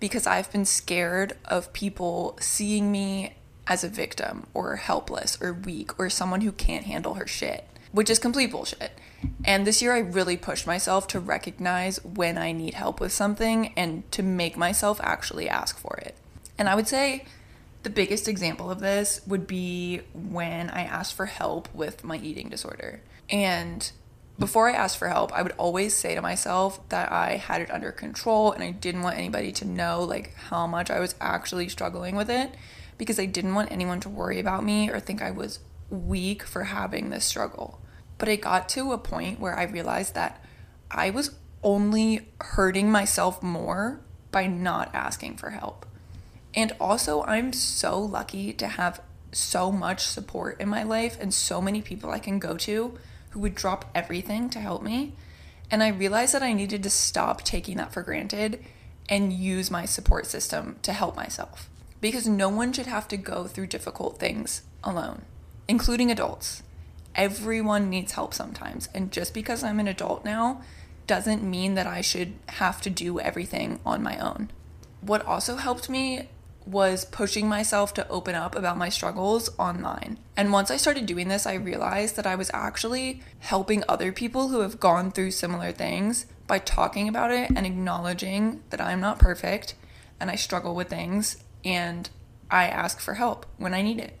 because 0.00 0.26
I've 0.26 0.50
been 0.52 0.64
scared 0.64 1.34
of 1.44 1.72
people 1.72 2.36
seeing 2.40 2.92
me 2.92 3.34
as 3.66 3.82
a 3.82 3.88
victim 3.88 4.46
or 4.54 4.76
helpless 4.76 5.38
or 5.40 5.52
weak 5.52 5.98
or 5.98 6.10
someone 6.10 6.42
who 6.42 6.52
can't 6.52 6.84
handle 6.84 7.14
her 7.14 7.26
shit, 7.26 7.66
which 7.96 8.10
is 8.10 8.18
complete 8.18 8.50
bullshit. 8.50 8.92
And 9.42 9.66
this 9.66 9.80
year 9.80 9.94
I 9.94 10.00
really 10.00 10.36
pushed 10.36 10.66
myself 10.66 11.08
to 11.08 11.18
recognize 11.18 12.04
when 12.04 12.36
I 12.36 12.52
need 12.52 12.74
help 12.74 13.00
with 13.00 13.10
something 13.10 13.72
and 13.74 14.08
to 14.12 14.22
make 14.22 14.54
myself 14.54 15.00
actually 15.02 15.48
ask 15.48 15.78
for 15.78 15.96
it. 16.02 16.14
And 16.58 16.68
I 16.68 16.74
would 16.74 16.88
say 16.88 17.24
the 17.84 17.88
biggest 17.88 18.28
example 18.28 18.70
of 18.70 18.80
this 18.80 19.22
would 19.26 19.46
be 19.46 20.02
when 20.12 20.68
I 20.68 20.82
asked 20.82 21.14
for 21.14 21.24
help 21.24 21.74
with 21.74 22.04
my 22.04 22.18
eating 22.18 22.50
disorder. 22.50 23.00
And 23.30 23.90
before 24.38 24.68
I 24.68 24.74
asked 24.74 24.98
for 24.98 25.08
help, 25.08 25.32
I 25.32 25.40
would 25.40 25.54
always 25.56 25.94
say 25.94 26.14
to 26.14 26.20
myself 26.20 26.86
that 26.90 27.10
I 27.10 27.36
had 27.36 27.62
it 27.62 27.70
under 27.70 27.92
control 27.92 28.52
and 28.52 28.62
I 28.62 28.72
didn't 28.72 29.04
want 29.04 29.16
anybody 29.16 29.52
to 29.52 29.64
know 29.64 30.02
like 30.02 30.34
how 30.34 30.66
much 30.66 30.90
I 30.90 31.00
was 31.00 31.14
actually 31.18 31.70
struggling 31.70 32.14
with 32.14 32.28
it 32.28 32.56
because 32.98 33.18
I 33.18 33.24
didn't 33.24 33.54
want 33.54 33.72
anyone 33.72 34.00
to 34.00 34.10
worry 34.10 34.38
about 34.38 34.64
me 34.64 34.90
or 34.90 35.00
think 35.00 35.22
I 35.22 35.30
was 35.30 35.60
weak 35.88 36.42
for 36.42 36.64
having 36.64 37.08
this 37.08 37.24
struggle. 37.24 37.80
But 38.18 38.28
it 38.28 38.40
got 38.40 38.68
to 38.70 38.92
a 38.92 38.98
point 38.98 39.40
where 39.40 39.58
I 39.58 39.64
realized 39.64 40.14
that 40.14 40.42
I 40.90 41.10
was 41.10 41.34
only 41.62 42.28
hurting 42.40 42.90
myself 42.90 43.42
more 43.42 44.00
by 44.30 44.46
not 44.46 44.94
asking 44.94 45.36
for 45.36 45.50
help. 45.50 45.86
And 46.54 46.72
also, 46.80 47.22
I'm 47.24 47.52
so 47.52 48.00
lucky 48.00 48.52
to 48.54 48.66
have 48.66 49.00
so 49.32 49.70
much 49.70 50.00
support 50.00 50.60
in 50.60 50.68
my 50.68 50.82
life 50.82 51.18
and 51.20 51.32
so 51.32 51.60
many 51.60 51.82
people 51.82 52.10
I 52.10 52.18
can 52.18 52.38
go 52.38 52.56
to 52.58 52.96
who 53.30 53.40
would 53.40 53.54
drop 53.54 53.90
everything 53.94 54.48
to 54.50 54.60
help 54.60 54.82
me. 54.82 55.14
And 55.70 55.82
I 55.82 55.88
realized 55.88 56.32
that 56.34 56.42
I 56.42 56.54
needed 56.54 56.82
to 56.84 56.90
stop 56.90 57.42
taking 57.42 57.76
that 57.76 57.92
for 57.92 58.02
granted 58.02 58.64
and 59.08 59.32
use 59.32 59.70
my 59.70 59.84
support 59.84 60.26
system 60.26 60.76
to 60.82 60.92
help 60.92 61.16
myself. 61.16 61.68
Because 62.00 62.26
no 62.26 62.48
one 62.48 62.72
should 62.72 62.86
have 62.86 63.08
to 63.08 63.16
go 63.16 63.44
through 63.44 63.66
difficult 63.66 64.18
things 64.18 64.62
alone, 64.82 65.22
including 65.68 66.10
adults. 66.10 66.62
Everyone 67.16 67.90
needs 67.90 68.12
help 68.12 68.34
sometimes. 68.34 68.88
And 68.94 69.10
just 69.10 69.34
because 69.34 69.64
I'm 69.64 69.80
an 69.80 69.88
adult 69.88 70.24
now 70.24 70.62
doesn't 71.06 71.42
mean 71.42 71.74
that 71.74 71.86
I 71.86 72.00
should 72.00 72.34
have 72.50 72.80
to 72.82 72.90
do 72.90 73.18
everything 73.18 73.80
on 73.84 74.02
my 74.02 74.18
own. 74.18 74.50
What 75.00 75.24
also 75.24 75.56
helped 75.56 75.88
me 75.88 76.28
was 76.66 77.04
pushing 77.04 77.48
myself 77.48 77.94
to 77.94 78.08
open 78.08 78.34
up 78.34 78.56
about 78.56 78.76
my 78.76 78.88
struggles 78.88 79.48
online. 79.58 80.18
And 80.36 80.52
once 80.52 80.70
I 80.70 80.76
started 80.76 81.06
doing 81.06 81.28
this, 81.28 81.46
I 81.46 81.54
realized 81.54 82.16
that 82.16 82.26
I 82.26 82.34
was 82.34 82.50
actually 82.52 83.22
helping 83.38 83.84
other 83.88 84.12
people 84.12 84.48
who 84.48 84.60
have 84.60 84.80
gone 84.80 85.12
through 85.12 85.30
similar 85.30 85.70
things 85.70 86.26
by 86.46 86.58
talking 86.58 87.08
about 87.08 87.30
it 87.30 87.50
and 87.50 87.64
acknowledging 87.64 88.62
that 88.70 88.80
I'm 88.80 89.00
not 89.00 89.18
perfect 89.18 89.74
and 90.18 90.30
I 90.30 90.34
struggle 90.34 90.74
with 90.74 90.88
things 90.88 91.36
and 91.64 92.10
I 92.50 92.66
ask 92.66 93.00
for 93.00 93.14
help 93.14 93.46
when 93.58 93.74
I 93.74 93.82
need 93.82 94.00
it. 94.00 94.18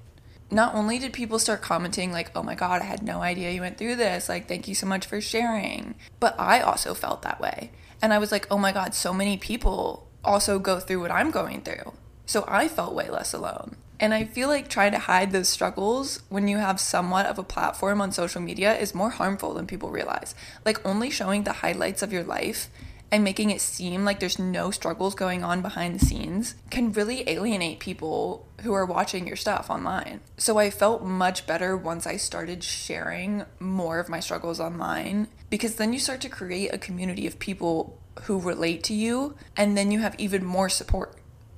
Not 0.50 0.74
only 0.74 0.98
did 0.98 1.12
people 1.12 1.38
start 1.38 1.60
commenting, 1.60 2.12
like, 2.12 2.30
oh 2.36 2.42
my 2.42 2.54
God, 2.54 2.80
I 2.80 2.84
had 2.84 3.02
no 3.02 3.20
idea 3.20 3.50
you 3.50 3.62
went 3.62 3.78
through 3.78 3.96
this, 3.96 4.28
like, 4.28 4.46
thank 4.46 4.68
you 4.68 4.74
so 4.74 4.86
much 4.86 5.06
for 5.06 5.20
sharing, 5.20 5.96
but 6.20 6.38
I 6.38 6.60
also 6.60 6.94
felt 6.94 7.22
that 7.22 7.40
way. 7.40 7.72
And 8.00 8.12
I 8.12 8.18
was 8.18 8.30
like, 8.30 8.46
oh 8.50 8.58
my 8.58 8.72
God, 8.72 8.94
so 8.94 9.12
many 9.12 9.36
people 9.36 10.08
also 10.24 10.58
go 10.58 10.78
through 10.78 11.00
what 11.00 11.10
I'm 11.10 11.30
going 11.30 11.62
through. 11.62 11.94
So 12.26 12.44
I 12.46 12.68
felt 12.68 12.94
way 12.94 13.08
less 13.08 13.32
alone. 13.32 13.76
And 13.98 14.12
I 14.12 14.24
feel 14.24 14.48
like 14.48 14.68
trying 14.68 14.92
to 14.92 14.98
hide 14.98 15.32
those 15.32 15.48
struggles 15.48 16.22
when 16.28 16.48
you 16.48 16.58
have 16.58 16.78
somewhat 16.78 17.26
of 17.26 17.38
a 17.38 17.44
platform 17.44 18.00
on 18.00 18.12
social 18.12 18.42
media 18.42 18.76
is 18.76 18.94
more 18.94 19.10
harmful 19.10 19.54
than 19.54 19.66
people 19.66 19.90
realize. 19.90 20.34
Like 20.64 20.84
only 20.86 21.08
showing 21.10 21.44
the 21.44 21.54
highlights 21.54 22.02
of 22.02 22.12
your 22.12 22.24
life 22.24 22.68
and 23.10 23.24
making 23.24 23.50
it 23.50 23.60
seem 23.60 24.04
like 24.04 24.20
there's 24.20 24.38
no 24.38 24.70
struggles 24.70 25.14
going 25.14 25.42
on 25.42 25.62
behind 25.62 25.94
the 25.94 26.04
scenes 26.04 26.56
can 26.70 26.92
really 26.92 27.28
alienate 27.28 27.78
people 27.78 28.45
who 28.62 28.72
are 28.72 28.86
watching 28.86 29.26
your 29.26 29.36
stuff 29.36 29.70
online. 29.70 30.20
So 30.38 30.58
I 30.58 30.70
felt 30.70 31.02
much 31.02 31.46
better 31.46 31.76
once 31.76 32.06
I 32.06 32.16
started 32.16 32.64
sharing 32.64 33.44
more 33.60 33.98
of 33.98 34.08
my 34.08 34.20
struggles 34.20 34.60
online 34.60 35.28
because 35.50 35.76
then 35.76 35.92
you 35.92 35.98
start 35.98 36.20
to 36.22 36.28
create 36.28 36.72
a 36.72 36.78
community 36.78 37.26
of 37.26 37.38
people 37.38 37.98
who 38.22 38.40
relate 38.40 38.82
to 38.84 38.94
you 38.94 39.34
and 39.56 39.76
then 39.76 39.90
you 39.90 40.00
have 40.00 40.14
even 40.18 40.44
more 40.44 40.68
support 40.68 41.16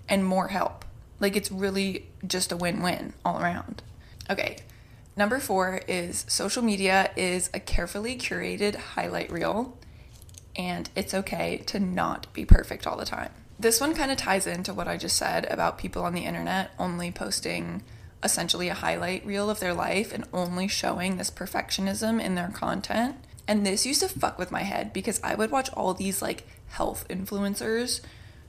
and 0.09 0.25
more 0.25 0.49
help. 0.49 0.85
Like 1.21 1.37
it's 1.37 1.51
really 1.51 2.07
just 2.27 2.53
a 2.53 2.57
win 2.57 2.83
win 2.83 3.15
all 3.25 3.41
around. 3.41 3.83
Okay, 4.31 4.59
number 5.17 5.39
four 5.39 5.81
is 5.89 6.25
social 6.29 6.63
media 6.63 7.11
is 7.17 7.51
a 7.55 7.61
carefully 7.61 8.17
curated 8.17 8.77
highlight 8.77 9.31
reel, 9.33 9.77
and 10.57 10.91
it's 10.95 11.15
okay 11.15 11.63
to 11.67 11.81
not 11.81 12.33
be 12.33 12.45
perfect 12.45 12.87
all 12.87 12.97
the 12.97 13.05
time. 13.05 13.31
This 13.61 13.81
one 13.81 13.95
kind 13.95 14.13
of 14.13 14.17
ties 14.17 14.47
into 14.47 14.73
what 14.73 14.87
I 14.87 14.97
just 14.97 15.17
said 15.17 15.45
about 15.51 15.79
people 15.79 16.05
on 16.05 16.15
the 16.15 16.25
internet 16.25 16.71
only 16.79 17.11
posting 17.11 17.83
essentially 18.23 18.69
a 18.69 18.75
highlight 18.75 19.27
reel 19.27 19.51
of 19.51 19.59
their 19.59 19.75
life 19.75 20.13
and 20.13 20.25
only 20.33 20.69
showing 20.69 21.17
this 21.17 21.31
perfectionism 21.31 22.23
in 22.23 22.37
their 22.37 22.49
content. 22.49 23.17
And 23.49 23.67
this 23.67 23.85
used 23.85 24.01
to 24.03 24.09
fuck 24.09 24.39
with 24.39 24.53
my 24.53 24.63
head 24.63 24.93
because 24.93 25.21
I 25.25 25.35
would 25.35 25.51
watch 25.51 25.71
all 25.73 25.93
these 25.93 26.23
like 26.23 26.47
health 26.69 27.07
influencers 27.09 28.01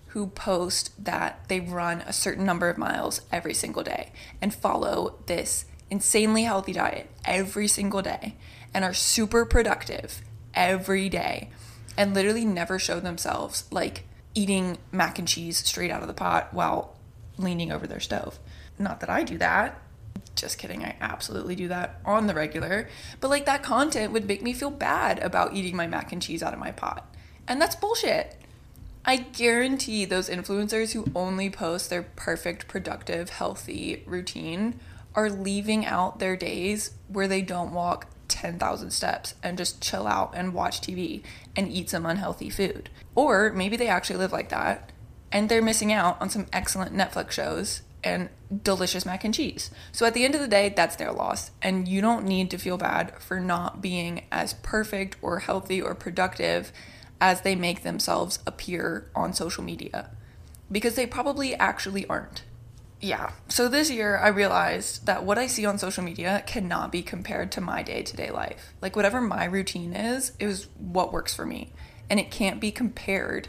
who 0.07 0.27
post 0.27 1.03
that 1.03 1.47
they 1.47 1.59
run 1.59 2.01
a 2.01 2.13
certain 2.13 2.45
number 2.45 2.69
of 2.69 2.77
miles 2.77 3.21
every 3.31 3.53
single 3.53 3.83
day 3.83 4.11
and 4.41 4.53
follow 4.53 5.15
this 5.25 5.65
insanely 5.89 6.43
healthy 6.43 6.73
diet 6.73 7.09
every 7.25 7.67
single 7.67 8.01
day 8.01 8.35
and 8.73 8.83
are 8.85 8.93
super 8.93 9.45
productive 9.45 10.21
every 10.53 11.09
day 11.09 11.49
and 11.97 12.13
literally 12.13 12.45
never 12.45 12.77
show 12.77 12.99
themselves 12.99 13.65
like 13.71 14.03
eating 14.39 14.77
mac 14.93 15.19
and 15.19 15.27
cheese 15.27 15.57
straight 15.57 15.91
out 15.91 16.01
of 16.01 16.07
the 16.07 16.13
pot 16.13 16.53
while 16.53 16.95
leaning 17.37 17.73
over 17.73 17.85
their 17.85 17.99
stove. 17.99 18.39
Not 18.77 19.01
that 19.01 19.09
I 19.09 19.23
do 19.23 19.37
that. 19.39 19.77
Just 20.33 20.57
kidding, 20.57 20.81
I 20.81 20.95
absolutely 21.01 21.55
do 21.55 21.67
that 21.67 21.99
on 22.05 22.27
the 22.27 22.33
regular. 22.33 22.87
But 23.19 23.29
like 23.29 23.45
that 23.47 23.63
content 23.63 24.13
would 24.13 24.25
make 24.25 24.41
me 24.41 24.53
feel 24.53 24.71
bad 24.71 25.19
about 25.19 25.53
eating 25.53 25.75
my 25.75 25.87
mac 25.87 26.13
and 26.13 26.21
cheese 26.21 26.41
out 26.41 26.53
of 26.53 26.59
my 26.59 26.71
pot. 26.71 27.13
And 27.49 27.61
that's 27.61 27.75
bullshit. 27.75 28.37
I 29.03 29.17
guarantee 29.17 30.05
those 30.05 30.29
influencers 30.29 30.93
who 30.93 31.11
only 31.13 31.49
post 31.49 31.89
their 31.89 32.03
perfect, 32.03 32.69
productive, 32.69 33.31
healthy 33.31 34.03
routine 34.05 34.79
are 35.15 35.29
leaving 35.29 35.85
out 35.85 36.19
their 36.19 36.37
days 36.37 36.91
where 37.09 37.27
they 37.27 37.41
don't 37.41 37.73
walk 37.73 38.07
10,000 38.29 38.91
steps 38.91 39.35
and 39.43 39.57
just 39.57 39.81
chill 39.81 40.07
out 40.07 40.33
and 40.35 40.53
watch 40.53 40.81
TV 40.81 41.23
and 41.55 41.71
eat 41.71 41.89
some 41.89 42.05
unhealthy 42.05 42.49
food. 42.49 42.89
Or 43.15 43.51
maybe 43.51 43.75
they 43.75 43.87
actually 43.87 44.17
live 44.17 44.31
like 44.31 44.49
that 44.49 44.91
and 45.31 45.49
they're 45.49 45.61
missing 45.61 45.91
out 45.91 46.21
on 46.21 46.29
some 46.29 46.47
excellent 46.53 46.93
Netflix 46.93 47.31
shows 47.31 47.81
and 48.03 48.29
delicious 48.63 49.05
mac 49.05 49.23
and 49.23 49.33
cheese. 49.33 49.69
So 49.91 50.05
at 50.05 50.13
the 50.13 50.23
end 50.23 50.35
of 50.35 50.41
the 50.41 50.47
day, 50.47 50.69
that's 50.69 50.95
their 50.95 51.11
loss. 51.11 51.51
And 51.61 51.87
you 51.87 52.01
don't 52.01 52.25
need 52.25 52.49
to 52.51 52.57
feel 52.57 52.77
bad 52.77 53.13
for 53.19 53.39
not 53.39 53.81
being 53.81 54.23
as 54.31 54.53
perfect 54.53 55.17
or 55.21 55.39
healthy 55.39 55.81
or 55.81 55.93
productive 55.95 56.71
as 57.21 57.41
they 57.41 57.55
make 57.55 57.83
themselves 57.83 58.39
appear 58.47 59.09
on 59.13 59.33
social 59.33 59.63
media 59.63 60.09
because 60.71 60.95
they 60.95 61.05
probably 61.05 61.55
actually 61.55 62.07
aren't. 62.07 62.43
Yeah, 63.01 63.31
so 63.47 63.69
this 63.69 63.89
year 63.89 64.17
I 64.17 64.27
realized 64.27 65.05
that 65.05 65.23
what 65.23 65.37
I 65.37 65.47
see 65.47 65.65
on 65.65 65.77
social 65.77 66.03
media 66.03 66.43
cannot 66.45 66.91
be 66.91 67.01
compared 67.01 67.51
to 67.53 67.61
my 67.61 67.81
day 67.81 68.03
to 68.03 68.15
day 68.15 68.29
life. 68.29 68.73
Like, 68.81 68.95
whatever 68.95 69.21
my 69.21 69.45
routine 69.45 69.93
is, 69.93 70.33
is 70.39 70.67
what 70.77 71.13
works 71.13 71.33
for 71.33 71.45
me. 71.45 71.71
And 72.09 72.19
it 72.19 72.29
can't 72.29 72.59
be 72.59 72.71
compared 72.71 73.47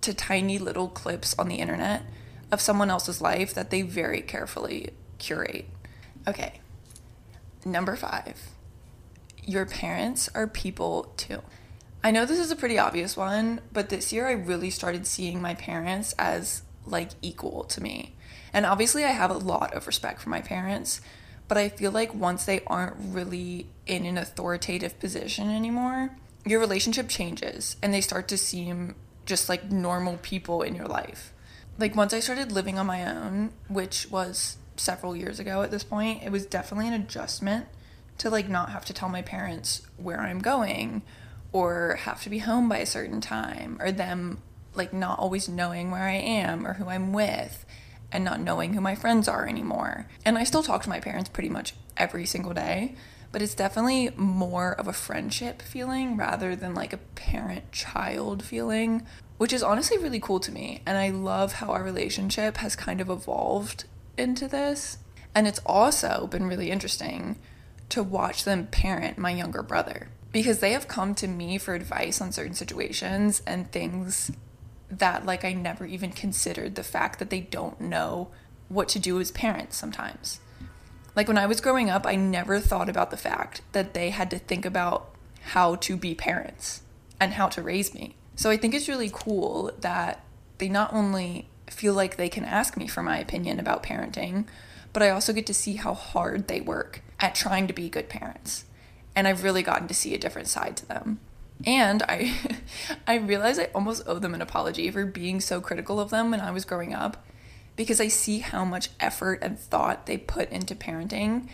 to 0.00 0.14
tiny 0.14 0.58
little 0.58 0.88
clips 0.88 1.34
on 1.38 1.48
the 1.48 1.56
internet 1.56 2.04
of 2.50 2.60
someone 2.60 2.88
else's 2.88 3.20
life 3.20 3.52
that 3.52 3.70
they 3.70 3.82
very 3.82 4.22
carefully 4.22 4.90
curate. 5.18 5.66
Okay, 6.26 6.60
number 7.64 7.96
five 7.96 8.50
your 9.46 9.64
parents 9.64 10.28
are 10.34 10.46
people 10.46 11.14
too. 11.16 11.40
I 12.02 12.10
know 12.10 12.26
this 12.26 12.38
is 12.38 12.50
a 12.50 12.56
pretty 12.56 12.78
obvious 12.78 13.16
one, 13.16 13.60
but 13.72 13.88
this 13.88 14.12
year 14.12 14.26
I 14.26 14.32
really 14.32 14.70
started 14.70 15.06
seeing 15.06 15.40
my 15.40 15.54
parents 15.54 16.12
as 16.18 16.62
like 16.86 17.10
equal 17.22 17.64
to 17.64 17.82
me. 17.82 18.14
And 18.52 18.64
obviously, 18.64 19.04
I 19.04 19.10
have 19.10 19.30
a 19.30 19.38
lot 19.38 19.74
of 19.74 19.86
respect 19.86 20.20
for 20.20 20.30
my 20.30 20.40
parents, 20.40 21.00
but 21.48 21.58
I 21.58 21.68
feel 21.68 21.90
like 21.90 22.14
once 22.14 22.44
they 22.44 22.60
aren't 22.66 22.96
really 22.98 23.66
in 23.86 24.06
an 24.06 24.18
authoritative 24.18 24.98
position 24.98 25.50
anymore, 25.50 26.16
your 26.44 26.60
relationship 26.60 27.08
changes 27.08 27.76
and 27.82 27.92
they 27.92 28.00
start 28.00 28.28
to 28.28 28.38
seem 28.38 28.94
just 29.26 29.48
like 29.48 29.70
normal 29.70 30.18
people 30.18 30.62
in 30.62 30.74
your 30.74 30.86
life. 30.86 31.32
Like 31.78 31.94
once 31.94 32.14
I 32.14 32.20
started 32.20 32.52
living 32.52 32.78
on 32.78 32.86
my 32.86 33.04
own, 33.04 33.52
which 33.68 34.10
was 34.10 34.56
several 34.76 35.16
years 35.16 35.40
ago 35.40 35.62
at 35.62 35.70
this 35.70 35.84
point, 35.84 36.22
it 36.22 36.30
was 36.30 36.46
definitely 36.46 36.88
an 36.88 36.94
adjustment 36.94 37.66
to 38.18 38.30
like 38.30 38.48
not 38.48 38.70
have 38.70 38.84
to 38.86 38.94
tell 38.94 39.08
my 39.08 39.22
parents 39.22 39.82
where 39.96 40.20
I'm 40.20 40.38
going 40.38 41.02
or 41.52 41.96
have 42.02 42.22
to 42.22 42.30
be 42.30 42.38
home 42.38 42.68
by 42.68 42.78
a 42.78 42.86
certain 42.86 43.20
time 43.20 43.76
or 43.80 43.92
them 43.92 44.38
like 44.76 44.92
not 44.92 45.18
always 45.18 45.48
knowing 45.48 45.90
where 45.90 46.02
I 46.02 46.14
am 46.14 46.66
or 46.66 46.74
who 46.74 46.88
I'm 46.88 47.12
with 47.12 47.64
and 48.12 48.24
not 48.24 48.40
knowing 48.40 48.74
who 48.74 48.80
my 48.80 48.94
friends 48.94 49.28
are 49.28 49.46
anymore. 49.46 50.06
And 50.24 50.38
I 50.38 50.44
still 50.44 50.62
talk 50.62 50.82
to 50.82 50.88
my 50.88 51.00
parents 51.00 51.28
pretty 51.28 51.48
much 51.48 51.74
every 51.96 52.26
single 52.26 52.54
day, 52.54 52.94
but 53.32 53.42
it's 53.42 53.54
definitely 53.54 54.10
more 54.16 54.72
of 54.72 54.86
a 54.86 54.92
friendship 54.92 55.60
feeling 55.60 56.16
rather 56.16 56.54
than 56.54 56.74
like 56.74 56.92
a 56.92 56.98
parent 56.98 57.72
child 57.72 58.42
feeling, 58.42 59.06
which 59.38 59.52
is 59.52 59.62
honestly 59.62 59.98
really 59.98 60.20
cool 60.20 60.40
to 60.40 60.52
me. 60.52 60.82
And 60.86 60.96
I 60.96 61.10
love 61.10 61.54
how 61.54 61.70
our 61.70 61.82
relationship 61.82 62.58
has 62.58 62.76
kind 62.76 63.00
of 63.00 63.10
evolved 63.10 63.84
into 64.16 64.48
this. 64.48 64.98
And 65.34 65.46
it's 65.46 65.60
also 65.66 66.26
been 66.30 66.46
really 66.46 66.70
interesting 66.70 67.38
to 67.90 68.02
watch 68.02 68.44
them 68.44 68.66
parent 68.68 69.18
my 69.18 69.30
younger 69.30 69.62
brother 69.62 70.08
because 70.32 70.58
they 70.60 70.72
have 70.72 70.88
come 70.88 71.14
to 71.14 71.28
me 71.28 71.58
for 71.58 71.74
advice 71.74 72.20
on 72.20 72.32
certain 72.32 72.54
situations 72.54 73.42
and 73.46 73.70
things 73.70 74.30
that 74.90 75.26
like 75.26 75.44
I 75.44 75.52
never 75.52 75.84
even 75.84 76.12
considered 76.12 76.74
the 76.74 76.82
fact 76.82 77.18
that 77.18 77.30
they 77.30 77.40
don't 77.40 77.80
know 77.80 78.28
what 78.68 78.88
to 78.90 78.98
do 78.98 79.20
as 79.20 79.30
parents 79.30 79.76
sometimes. 79.76 80.40
Like 81.14 81.28
when 81.28 81.38
I 81.38 81.46
was 81.46 81.60
growing 81.60 81.88
up, 81.88 82.06
I 82.06 82.14
never 82.14 82.60
thought 82.60 82.88
about 82.88 83.10
the 83.10 83.16
fact 83.16 83.62
that 83.72 83.94
they 83.94 84.10
had 84.10 84.30
to 84.30 84.38
think 84.38 84.64
about 84.64 85.10
how 85.40 85.76
to 85.76 85.96
be 85.96 86.14
parents 86.14 86.82
and 87.18 87.32
how 87.32 87.48
to 87.48 87.62
raise 87.62 87.94
me. 87.94 88.16
So 88.34 88.50
I 88.50 88.56
think 88.56 88.74
it's 88.74 88.88
really 88.88 89.10
cool 89.12 89.72
that 89.80 90.24
they 90.58 90.68
not 90.68 90.92
only 90.92 91.48
feel 91.70 91.94
like 91.94 92.16
they 92.16 92.28
can 92.28 92.44
ask 92.44 92.76
me 92.76 92.86
for 92.86 93.02
my 93.02 93.18
opinion 93.18 93.58
about 93.58 93.82
parenting, 93.82 94.46
but 94.92 95.02
I 95.02 95.10
also 95.10 95.32
get 95.32 95.46
to 95.46 95.54
see 95.54 95.76
how 95.76 95.94
hard 95.94 96.48
they 96.48 96.60
work 96.60 97.00
at 97.18 97.34
trying 97.34 97.66
to 97.66 97.72
be 97.72 97.88
good 97.88 98.08
parents. 98.08 98.64
And 99.14 99.26
I've 99.26 99.42
really 99.42 99.62
gotten 99.62 99.88
to 99.88 99.94
see 99.94 100.14
a 100.14 100.18
different 100.18 100.48
side 100.48 100.76
to 100.78 100.86
them. 100.86 101.20
And 101.64 102.02
I 102.02 102.34
I 103.06 103.16
realize 103.16 103.58
I 103.58 103.70
almost 103.74 104.02
owe 104.06 104.18
them 104.18 104.34
an 104.34 104.42
apology 104.42 104.90
for 104.90 105.06
being 105.06 105.40
so 105.40 105.60
critical 105.60 106.00
of 106.00 106.10
them 106.10 106.30
when 106.30 106.40
I 106.40 106.50
was 106.50 106.64
growing 106.64 106.94
up 106.94 107.24
because 107.76 108.00
I 108.00 108.08
see 108.08 108.38
how 108.38 108.64
much 108.64 108.90
effort 109.00 109.40
and 109.42 109.58
thought 109.58 110.06
they 110.06 110.16
put 110.16 110.50
into 110.50 110.74
parenting 110.74 111.48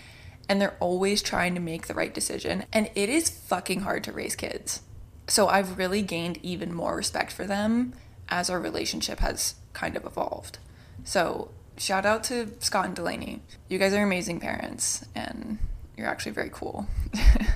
and 0.49 0.61
they're 0.61 0.77
always 0.81 1.23
trying 1.23 1.55
to 1.55 1.61
make 1.61 1.87
the 1.87 1.95
right 1.95 2.15
decision 2.15 2.65
and 2.73 2.91
it 2.95 3.09
is 3.09 3.29
fucking 3.29 3.81
hard 3.81 4.05
to 4.05 4.13
raise 4.13 4.37
kids. 4.37 4.83
So 5.29 5.49
I've 5.49 5.79
really 5.79 6.03
gained 6.03 6.39
even 6.43 6.75
more 6.75 6.97
respect 6.97 7.33
for 7.33 7.47
them 7.47 7.95
as 8.29 8.51
our 8.51 8.61
relationship 8.61 9.21
has 9.21 9.55
kind 9.73 9.97
of 9.97 10.05
evolved. 10.05 10.59
So 11.05 11.51
shout 11.77 12.07
out 12.07 12.25
to 12.25 12.51
Scott 12.61 12.87
and 12.87 12.95
Delaney. 12.97 13.43
You 13.69 13.79
guys 13.79 13.93
are 13.93 14.03
amazing 14.03 14.41
parents 14.41 15.05
and 15.15 15.59
you're 15.97 16.07
actually 16.07 16.33
very 16.33 16.51
cool. 16.53 16.87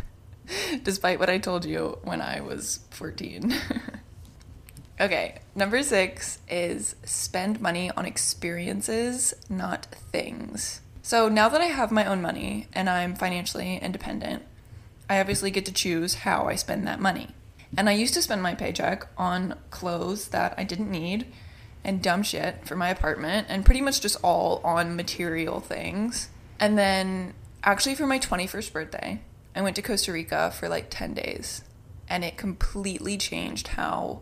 despite 0.83 1.19
what 1.19 1.31
I 1.31 1.39
told 1.39 1.65
you 1.65 1.99
when 2.03 2.21
I 2.21 2.41
was 2.41 2.81
14. 2.91 3.55
okay, 5.01 5.39
number 5.55 5.83
six 5.83 6.39
is 6.49 6.97
spend 7.05 7.61
money 7.61 7.91
on 7.91 8.07
experiences, 8.07 9.35
not 9.49 9.87
things. 10.13 10.81
So 11.03 11.29
now 11.29 11.49
that 11.49 11.61
I 11.61 11.67
have 11.67 11.93
my 11.93 12.05
own 12.05 12.21
money 12.21 12.67
and 12.73 12.91
I'm 12.91 13.15
financially 13.15 13.77
independent, 13.77 14.43
I 15.09 15.21
obviously 15.21 15.51
get 15.51 15.67
to 15.67 15.73
choose 15.73 16.15
how 16.15 16.49
I 16.49 16.57
spend 16.57 16.87
that 16.87 17.01
money. 17.01 17.29
And 17.77 17.89
I 17.89 17.93
used 17.93 18.15
to 18.15 18.23
spend 18.23 18.43
my 18.43 18.55
paycheck 18.55 19.07
on 19.17 19.57
clothes 19.71 20.29
that 20.29 20.55
I 20.57 20.65
didn't 20.65 20.91
need 20.91 21.27
and 21.85 22.03
dumb 22.03 22.25
shit 22.25 22.67
for 22.67 22.75
my 22.75 22.89
apartment 22.89 23.47
and 23.49 23.65
pretty 23.65 23.81
much 23.81 24.01
just 24.01 24.17
all 24.23 24.61
on 24.65 24.97
material 24.97 25.61
things. 25.61 26.29
And 26.59 26.77
then 26.77 27.35
actually 27.63 27.95
for 27.95 28.07
my 28.07 28.19
21st 28.19 28.73
birthday, 28.73 29.21
I 29.57 29.63
went 29.63 29.75
to 29.77 29.83
Costa 29.83 30.13
Rica 30.13 30.51
for 30.51 30.69
like 30.69 30.89
10 30.91 31.15
days 31.15 31.63
and 32.09 32.23
it 32.23 32.37
completely 32.37 33.17
changed 33.17 33.69
how 33.69 34.21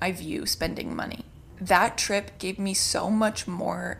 I 0.00 0.12
view 0.12 0.46
spending 0.46 0.94
money. 0.94 1.24
That 1.60 1.98
trip 1.98 2.38
gave 2.38 2.58
me 2.58 2.72
so 2.72 3.10
much 3.10 3.48
more 3.48 3.98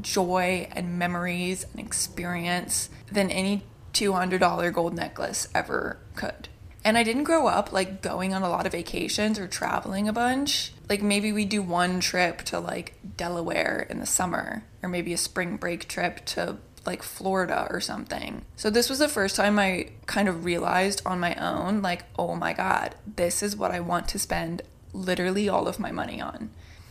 joy 0.00 0.68
and 0.72 0.98
memories 0.98 1.64
and 1.64 1.80
experience 1.80 2.90
than 3.10 3.30
any 3.30 3.64
$200 3.94 4.72
gold 4.74 4.94
necklace 4.94 5.48
ever 5.54 5.98
could. 6.14 6.48
And 6.84 6.98
I 6.98 7.02
didn't 7.02 7.24
grow 7.24 7.46
up 7.46 7.72
like 7.72 8.02
going 8.02 8.34
on 8.34 8.42
a 8.42 8.50
lot 8.50 8.66
of 8.66 8.72
vacations 8.72 9.38
or 9.38 9.48
traveling 9.48 10.06
a 10.06 10.12
bunch. 10.12 10.72
Like 10.88 11.02
maybe 11.02 11.32
we 11.32 11.46
do 11.46 11.62
one 11.62 11.98
trip 11.98 12.42
to 12.42 12.60
like 12.60 12.94
Delaware 13.16 13.86
in 13.88 14.00
the 14.00 14.06
summer 14.06 14.64
or 14.82 14.88
maybe 14.88 15.12
a 15.14 15.18
spring 15.18 15.56
break 15.56 15.88
trip 15.88 16.24
to 16.26 16.58
like 16.86 17.02
Florida 17.02 17.66
or 17.70 17.80
something. 17.80 18.42
So 18.56 18.70
this 18.70 18.88
was 18.88 18.98
the 18.98 19.08
first 19.08 19.36
time 19.36 19.58
I 19.58 19.90
kind 20.06 20.28
of 20.28 20.44
realized 20.44 21.02
on 21.04 21.20
my 21.20 21.34
own, 21.34 21.82
like, 21.82 22.04
oh 22.18 22.34
my 22.34 22.52
God, 22.52 22.94
this 23.16 23.42
is 23.42 23.56
what 23.56 23.70
I 23.70 23.80
want 23.80 24.08
to 24.08 24.18
spend 24.18 24.62
literally 24.92 25.48
all 25.48 25.68
of 25.68 25.78
my 25.78 25.92
money 25.92 26.20
on. 26.20 26.50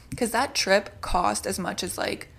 Because 0.09 0.31
that 0.31 0.55
trip 0.55 1.01
cost 1.01 1.45
as 1.45 1.59
much 1.59 1.83
as 1.83 1.97
like 1.97 2.29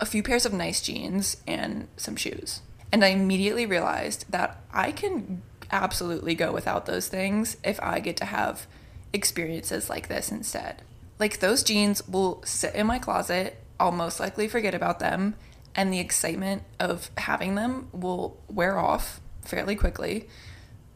a 0.00 0.06
few 0.06 0.22
pairs 0.22 0.46
of 0.46 0.52
nice 0.52 0.80
jeans 0.80 1.38
and 1.46 1.88
some 1.96 2.16
shoes. 2.16 2.62
And 2.92 3.04
I 3.04 3.08
immediately 3.08 3.66
realized 3.66 4.30
that 4.30 4.60
I 4.72 4.92
can 4.92 5.42
absolutely 5.70 6.34
go 6.34 6.52
without 6.52 6.86
those 6.86 7.08
things 7.08 7.56
if 7.62 7.78
I 7.82 8.00
get 8.00 8.16
to 8.18 8.24
have 8.24 8.66
experiences 9.12 9.90
like 9.90 10.08
this 10.08 10.30
instead. 10.30 10.82
Like 11.18 11.40
those 11.40 11.62
jeans 11.62 12.06
will 12.08 12.42
sit 12.44 12.74
in 12.74 12.86
my 12.86 12.98
closet. 12.98 13.58
I'll 13.78 13.92
most 13.92 14.20
likely 14.20 14.48
forget 14.48 14.74
about 14.74 15.00
them 15.00 15.34
and 15.74 15.92
the 15.92 16.00
excitement 16.00 16.62
of 16.80 17.10
having 17.18 17.54
them 17.54 17.88
will 17.92 18.38
wear 18.48 18.78
off 18.78 19.20
fairly 19.44 19.76
quickly. 19.76 20.28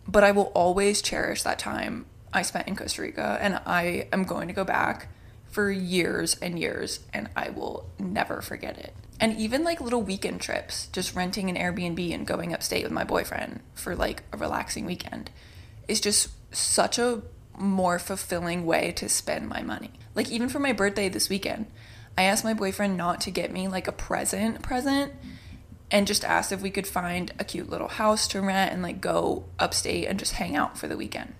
But 0.06 0.24
I 0.24 0.32
will 0.32 0.50
always 0.54 1.00
cherish 1.00 1.42
that 1.42 1.58
time 1.58 2.06
I 2.32 2.42
spent 2.42 2.66
in 2.66 2.76
Costa 2.76 3.02
Rica, 3.02 3.38
and 3.40 3.60
I 3.66 4.08
am 4.12 4.24
going 4.24 4.48
to 4.48 4.54
go 4.54 4.64
back 4.64 5.08
for 5.50 5.70
years 5.70 6.36
and 6.40 6.58
years, 6.58 7.00
and 7.12 7.28
I 7.36 7.50
will 7.50 7.90
never 7.98 8.40
forget 8.40 8.78
it. 8.78 8.94
And 9.20 9.38
even 9.38 9.62
like 9.62 9.80
little 9.80 10.02
weekend 10.02 10.40
trips, 10.40 10.86
just 10.88 11.14
renting 11.14 11.50
an 11.50 11.56
Airbnb 11.56 12.12
and 12.12 12.26
going 12.26 12.54
upstate 12.54 12.82
with 12.84 12.92
my 12.92 13.04
boyfriend 13.04 13.60
for 13.74 13.94
like 13.94 14.24
a 14.32 14.36
relaxing 14.36 14.86
weekend, 14.86 15.30
is 15.86 16.00
just 16.00 16.30
such 16.54 16.98
a 16.98 17.22
more 17.58 17.98
fulfilling 17.98 18.64
way 18.64 18.92
to 18.92 19.08
spend 19.08 19.48
my 19.48 19.62
money. 19.62 19.92
Like, 20.14 20.30
even 20.30 20.48
for 20.48 20.58
my 20.58 20.72
birthday 20.72 21.08
this 21.08 21.28
weekend, 21.28 21.66
I 22.16 22.24
asked 22.24 22.44
my 22.44 22.54
boyfriend 22.54 22.96
not 22.96 23.20
to 23.22 23.30
get 23.30 23.52
me 23.52 23.68
like 23.68 23.88
a 23.88 23.92
present 23.92 24.62
present 24.62 25.12
and 25.90 26.06
just 26.06 26.24
asked 26.24 26.52
if 26.52 26.62
we 26.62 26.70
could 26.70 26.86
find 26.86 27.32
a 27.38 27.44
cute 27.44 27.68
little 27.68 27.88
house 27.88 28.26
to 28.28 28.40
rent 28.40 28.72
and 28.72 28.82
like 28.82 29.00
go 29.00 29.44
upstate 29.58 30.06
and 30.06 30.18
just 30.18 30.34
hang 30.34 30.56
out 30.56 30.78
for 30.78 30.88
the 30.88 30.96
weekend. 30.96 31.34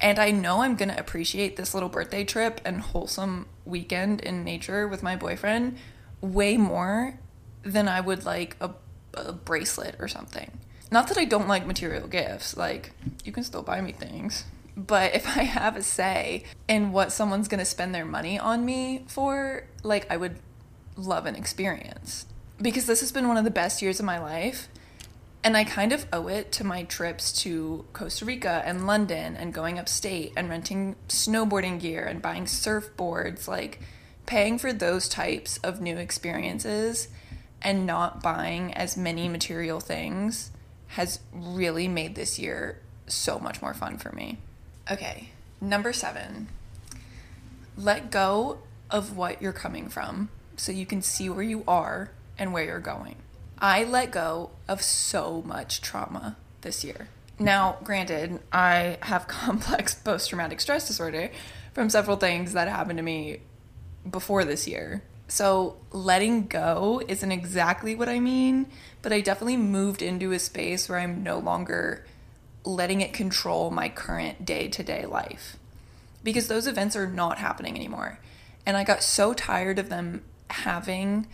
And 0.00 0.18
I 0.18 0.32
know 0.32 0.62
I'm 0.62 0.76
to 0.76 0.98
appreciate 0.98 1.56
this 1.56 1.74
little 1.74 1.88
birthday 1.88 2.24
trip 2.24 2.60
and 2.64 2.80
wholesome 2.80 3.46
weekend 3.64 4.20
in 4.20 4.44
nature 4.44 4.88
with 4.88 5.02
my 5.02 5.16
boyfriend 5.16 5.78
way 6.20 6.56
more 6.56 7.18
than 7.62 7.88
I 7.88 8.00
would 8.00 8.24
like 8.24 8.56
a, 8.60 8.70
a 9.14 9.32
bracelet 9.32 9.96
or 9.98 10.08
something. 10.08 10.58
Not 10.90 11.08
that 11.08 11.18
I 11.18 11.24
don't 11.24 11.48
like 11.48 11.66
material 11.66 12.06
gifts, 12.06 12.56
like, 12.56 12.92
you 13.24 13.32
can 13.32 13.42
still 13.42 13.62
buy 13.62 13.80
me 13.80 13.92
things. 13.92 14.44
But 14.76 15.14
if 15.14 15.36
I 15.36 15.44
have 15.44 15.76
a 15.76 15.82
say 15.82 16.44
in 16.68 16.92
what 16.92 17.12
someone's 17.12 17.48
going 17.48 17.60
to 17.60 17.64
spend 17.64 17.94
their 17.94 18.04
money 18.04 18.38
on 18.38 18.64
me 18.64 19.04
for, 19.08 19.66
like, 19.82 20.10
I 20.10 20.16
would 20.16 20.38
love 20.96 21.26
an 21.26 21.36
experience. 21.36 22.26
Because 22.60 22.86
this 22.86 23.00
has 23.00 23.12
been 23.12 23.28
one 23.28 23.36
of 23.36 23.44
the 23.44 23.50
best 23.50 23.82
years 23.82 24.00
of 24.00 24.06
my 24.06 24.18
life. 24.18 24.68
And 25.44 25.56
I 25.56 25.64
kind 25.64 25.92
of 25.92 26.06
owe 26.12 26.26
it 26.28 26.52
to 26.52 26.64
my 26.64 26.84
trips 26.84 27.30
to 27.42 27.84
Costa 27.92 28.24
Rica 28.24 28.62
and 28.64 28.86
London 28.86 29.36
and 29.36 29.52
going 29.52 29.78
upstate 29.78 30.32
and 30.36 30.48
renting 30.48 30.96
snowboarding 31.08 31.78
gear 31.78 32.04
and 32.04 32.22
buying 32.22 32.46
surfboards, 32.46 33.46
like 33.46 33.80
paying 34.24 34.58
for 34.58 34.72
those 34.72 35.06
types 35.06 35.58
of 35.58 35.82
new 35.82 35.98
experiences 35.98 37.08
and 37.60 37.86
not 37.86 38.22
buying 38.22 38.72
as 38.72 38.96
many 38.96 39.28
material 39.28 39.80
things 39.80 40.50
has 40.88 41.20
really 41.32 41.88
made 41.88 42.14
this 42.14 42.38
year 42.38 42.80
so 43.06 43.38
much 43.38 43.60
more 43.60 43.74
fun 43.74 43.98
for 43.98 44.12
me. 44.12 44.38
Okay, 44.90 45.30
number 45.62 45.94
seven. 45.94 46.48
Let 47.76 48.10
go 48.10 48.58
of 48.90 49.16
what 49.16 49.40
you're 49.40 49.52
coming 49.52 49.88
from 49.88 50.28
so 50.56 50.72
you 50.72 50.84
can 50.84 51.00
see 51.00 51.30
where 51.30 51.42
you 51.42 51.64
are 51.66 52.10
and 52.38 52.52
where 52.52 52.64
you're 52.64 52.80
going. 52.80 53.16
I 53.58 53.84
let 53.84 54.10
go 54.10 54.50
of 54.68 54.82
so 54.82 55.42
much 55.46 55.80
trauma 55.80 56.36
this 56.60 56.84
year. 56.84 57.08
Now, 57.38 57.78
granted, 57.82 58.40
I 58.52 58.98
have 59.02 59.26
complex 59.28 59.94
post 59.94 60.28
traumatic 60.28 60.60
stress 60.60 60.86
disorder 60.86 61.30
from 61.72 61.88
several 61.88 62.18
things 62.18 62.52
that 62.52 62.68
happened 62.68 62.98
to 62.98 63.02
me 63.02 63.38
before 64.08 64.44
this 64.44 64.68
year. 64.68 65.02
So, 65.26 65.76
letting 65.90 66.46
go 66.46 67.00
isn't 67.08 67.32
exactly 67.32 67.94
what 67.94 68.10
I 68.10 68.20
mean, 68.20 68.66
but 69.00 69.12
I 69.12 69.22
definitely 69.22 69.56
moved 69.56 70.02
into 70.02 70.32
a 70.32 70.38
space 70.38 70.88
where 70.88 70.98
I'm 70.98 71.22
no 71.22 71.38
longer 71.38 72.04
letting 72.64 73.00
it 73.00 73.12
control 73.12 73.70
my 73.70 73.88
current 73.88 74.44
day 74.44 74.68
to 74.68 74.82
day 74.82 75.04
life 75.06 75.56
because 76.22 76.48
those 76.48 76.66
events 76.66 76.96
are 76.96 77.06
not 77.06 77.38
happening 77.38 77.76
anymore. 77.76 78.18
And 78.64 78.76
I 78.76 78.84
got 78.84 79.02
so 79.02 79.34
tired 79.34 79.78
of 79.78 79.90
them 79.90 80.22
having 80.48 81.26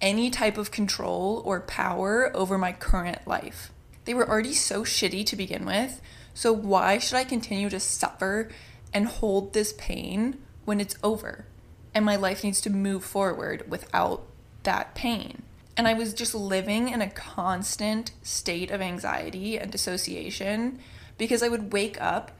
any 0.00 0.30
type 0.30 0.56
of 0.56 0.70
control 0.70 1.42
or 1.44 1.60
power 1.60 2.30
over 2.34 2.56
my 2.56 2.72
current 2.72 3.26
life. 3.26 3.72
They 4.04 4.14
were 4.14 4.28
already 4.28 4.54
so 4.54 4.84
shitty 4.84 5.26
to 5.26 5.36
begin 5.36 5.64
with, 5.64 6.00
so 6.32 6.52
why 6.52 6.98
should 6.98 7.16
I 7.16 7.24
continue 7.24 7.68
to 7.70 7.80
suffer 7.80 8.48
and 8.94 9.06
hold 9.06 9.52
this 9.52 9.74
pain 9.76 10.38
when 10.64 10.80
it's 10.80 10.96
over? 11.02 11.46
And 11.92 12.04
my 12.04 12.14
life 12.14 12.44
needs 12.44 12.60
to 12.60 12.70
move 12.70 13.04
forward 13.04 13.68
without 13.68 14.22
that 14.62 14.94
pain. 14.94 15.42
And 15.76 15.86
I 15.86 15.94
was 15.94 16.14
just 16.14 16.34
living 16.34 16.88
in 16.88 17.02
a 17.02 17.10
constant 17.10 18.12
state 18.22 18.70
of 18.70 18.80
anxiety 18.80 19.58
and 19.58 19.70
dissociation 19.70 20.78
because 21.18 21.42
I 21.42 21.48
would 21.48 21.72
wake 21.72 22.00
up 22.00 22.32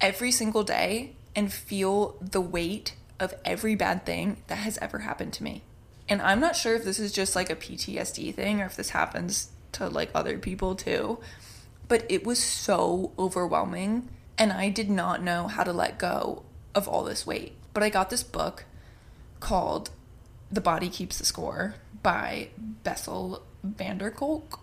every 0.00 0.32
single 0.32 0.64
day 0.64 1.14
and 1.36 1.52
feel 1.52 2.16
the 2.20 2.40
weight 2.40 2.94
of 3.20 3.34
every 3.44 3.74
bad 3.74 4.04
thing 4.04 4.38
that 4.48 4.58
has 4.58 4.78
ever 4.78 5.00
happened 5.00 5.32
to 5.34 5.44
me. 5.44 5.62
And 6.08 6.20
I'm 6.20 6.40
not 6.40 6.56
sure 6.56 6.74
if 6.74 6.84
this 6.84 6.98
is 6.98 7.12
just 7.12 7.36
like 7.36 7.50
a 7.50 7.56
PTSD 7.56 8.34
thing 8.34 8.60
or 8.60 8.66
if 8.66 8.74
this 8.74 8.90
happens 8.90 9.50
to 9.72 9.88
like 9.88 10.10
other 10.14 10.38
people 10.38 10.74
too, 10.74 11.18
but 11.86 12.04
it 12.08 12.24
was 12.26 12.42
so 12.42 13.12
overwhelming 13.18 14.08
and 14.36 14.52
I 14.52 14.70
did 14.70 14.90
not 14.90 15.22
know 15.22 15.46
how 15.46 15.62
to 15.62 15.72
let 15.72 15.98
go 15.98 16.42
of 16.74 16.88
all 16.88 17.04
this 17.04 17.26
weight. 17.26 17.52
But 17.72 17.82
I 17.82 17.90
got 17.90 18.10
this 18.10 18.22
book 18.22 18.64
called 19.38 19.90
The 20.50 20.60
Body 20.60 20.88
Keeps 20.88 21.18
the 21.18 21.26
Score 21.26 21.74
by 22.02 22.48
Bessel 22.58 23.42
van 23.62 23.98
der 23.98 24.10
Kolk, 24.10 24.60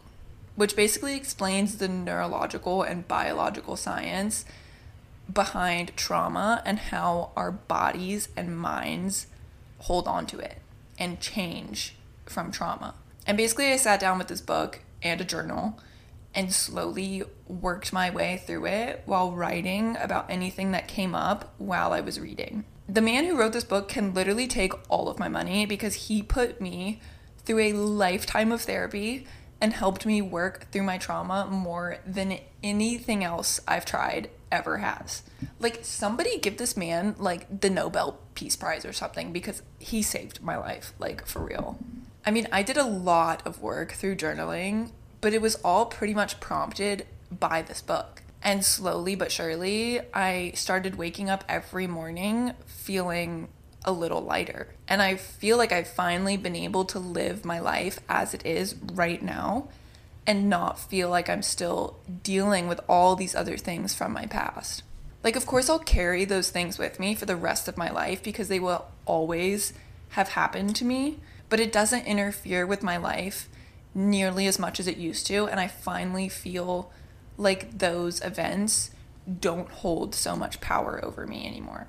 which 0.55 0.75
basically 0.75 1.15
explains 1.15 1.77
the 1.77 1.87
neurological 1.87 2.83
and 2.83 3.07
biological 3.07 3.75
science 3.75 4.45
behind 5.31 5.95
trauma 5.95 6.61
and 6.65 6.79
how 6.79 7.31
our 7.35 7.51
bodies 7.51 8.29
and 8.35 8.57
minds 8.57 9.27
hold 9.79 10.07
on 10.07 10.25
to 10.25 10.39
it 10.39 10.59
and 10.97 11.19
change 11.19 11.95
from 12.25 12.51
trauma. 12.51 12.95
And 13.25 13.37
basically, 13.37 13.71
I 13.71 13.77
sat 13.77 13.99
down 13.99 14.17
with 14.17 14.29
this 14.29 14.41
book 14.41 14.79
and 15.03 15.19
a 15.21 15.25
journal 15.25 15.79
and 16.33 16.53
slowly 16.53 17.23
worked 17.47 17.91
my 17.91 18.09
way 18.09 18.41
through 18.45 18.65
it 18.67 19.01
while 19.05 19.31
writing 19.31 19.97
about 19.97 20.29
anything 20.29 20.71
that 20.71 20.87
came 20.87 21.15
up 21.15 21.53
while 21.57 21.93
I 21.93 22.01
was 22.01 22.19
reading. 22.19 22.63
The 22.87 23.01
man 23.01 23.25
who 23.25 23.37
wrote 23.37 23.53
this 23.53 23.63
book 23.63 23.89
can 23.89 24.13
literally 24.13 24.47
take 24.47 24.71
all 24.89 25.09
of 25.09 25.19
my 25.19 25.27
money 25.27 25.65
because 25.65 26.07
he 26.07 26.21
put 26.23 26.61
me 26.61 27.01
through 27.47 27.59
a 27.59 27.73
lifetime 27.73 28.51
of 28.51 28.61
therapy 28.61 29.25
and 29.61 29.71
helped 29.71 30.05
me 30.05 30.21
work 30.21 30.69
through 30.71 30.83
my 30.83 30.97
trauma 30.97 31.47
more 31.49 31.97
than 32.05 32.37
anything 32.61 33.23
else 33.23 33.61
I've 33.65 33.85
tried 33.85 34.29
ever 34.51 34.79
has. 34.79 35.23
Like 35.57 35.79
somebody 35.81 36.37
give 36.39 36.57
this 36.57 36.75
man 36.75 37.15
like 37.17 37.61
the 37.61 37.69
Nobel 37.69 38.19
Peace 38.35 38.57
Prize 38.57 38.85
or 38.85 38.91
something 38.91 39.31
because 39.31 39.63
he 39.79 40.01
saved 40.01 40.43
my 40.43 40.57
life, 40.57 40.91
like 40.99 41.25
for 41.25 41.39
real. 41.39 41.79
I 42.25 42.31
mean, 42.31 42.49
I 42.51 42.63
did 42.63 42.77
a 42.77 42.83
lot 42.83 43.47
of 43.47 43.61
work 43.61 43.93
through 43.93 44.17
journaling, 44.17 44.91
but 45.21 45.33
it 45.33 45.41
was 45.41 45.55
all 45.55 45.85
pretty 45.85 46.13
much 46.13 46.41
prompted 46.41 47.07
by 47.31 47.61
this 47.61 47.81
book. 47.81 48.23
And 48.43 48.63
slowly 48.63 49.15
but 49.15 49.31
surely, 49.31 50.01
I 50.13 50.51
started 50.53 50.97
waking 50.97 51.29
up 51.29 51.45
every 51.47 51.87
morning 51.87 52.53
feeling 52.65 53.47
a 53.87 53.91
little 53.91 54.21
lighter. 54.21 54.67
And 54.87 55.01
I 55.01 55.15
feel 55.15 55.57
like 55.57 55.71
I've 55.71 55.87
finally 55.87 56.37
been 56.37 56.55
able 56.55 56.85
to 56.85 56.99
live 56.99 57.45
my 57.45 57.59
life 57.59 57.99
as 58.09 58.33
it 58.33 58.45
is 58.45 58.75
right 58.93 59.23
now 59.23 59.69
and 60.27 60.49
not 60.49 60.77
feel 60.77 61.09
like 61.09 61.29
I'm 61.29 61.41
still 61.41 61.97
dealing 62.21 62.67
with 62.67 62.81
all 62.89 63.15
these 63.15 63.33
other 63.33 63.57
things 63.57 63.95
from 63.95 64.11
my 64.11 64.25
past. 64.25 64.83
Like, 65.23 65.37
of 65.37 65.45
course, 65.45 65.69
I'll 65.69 65.79
carry 65.79 66.25
those 66.25 66.49
things 66.49 66.77
with 66.77 66.99
me 66.99 67.15
for 67.15 67.25
the 67.25 67.37
rest 67.37 67.69
of 67.69 67.77
my 67.77 67.89
life 67.89 68.21
because 68.21 68.49
they 68.49 68.59
will 68.59 68.85
always 69.05 69.71
have 70.09 70.29
happened 70.29 70.75
to 70.75 70.85
me, 70.85 71.19
but 71.49 71.61
it 71.61 71.71
doesn't 71.71 72.05
interfere 72.05 72.65
with 72.65 72.83
my 72.83 72.97
life 72.97 73.47
nearly 73.95 74.47
as 74.47 74.59
much 74.59 74.79
as 74.81 74.87
it 74.87 74.97
used 74.97 75.25
to. 75.27 75.47
And 75.47 75.61
I 75.61 75.67
finally 75.67 76.27
feel 76.27 76.91
like 77.37 77.77
those 77.79 78.21
events 78.21 78.91
don't 79.39 79.69
hold 79.69 80.13
so 80.13 80.35
much 80.35 80.59
power 80.59 81.03
over 81.03 81.25
me 81.25 81.47
anymore. 81.47 81.87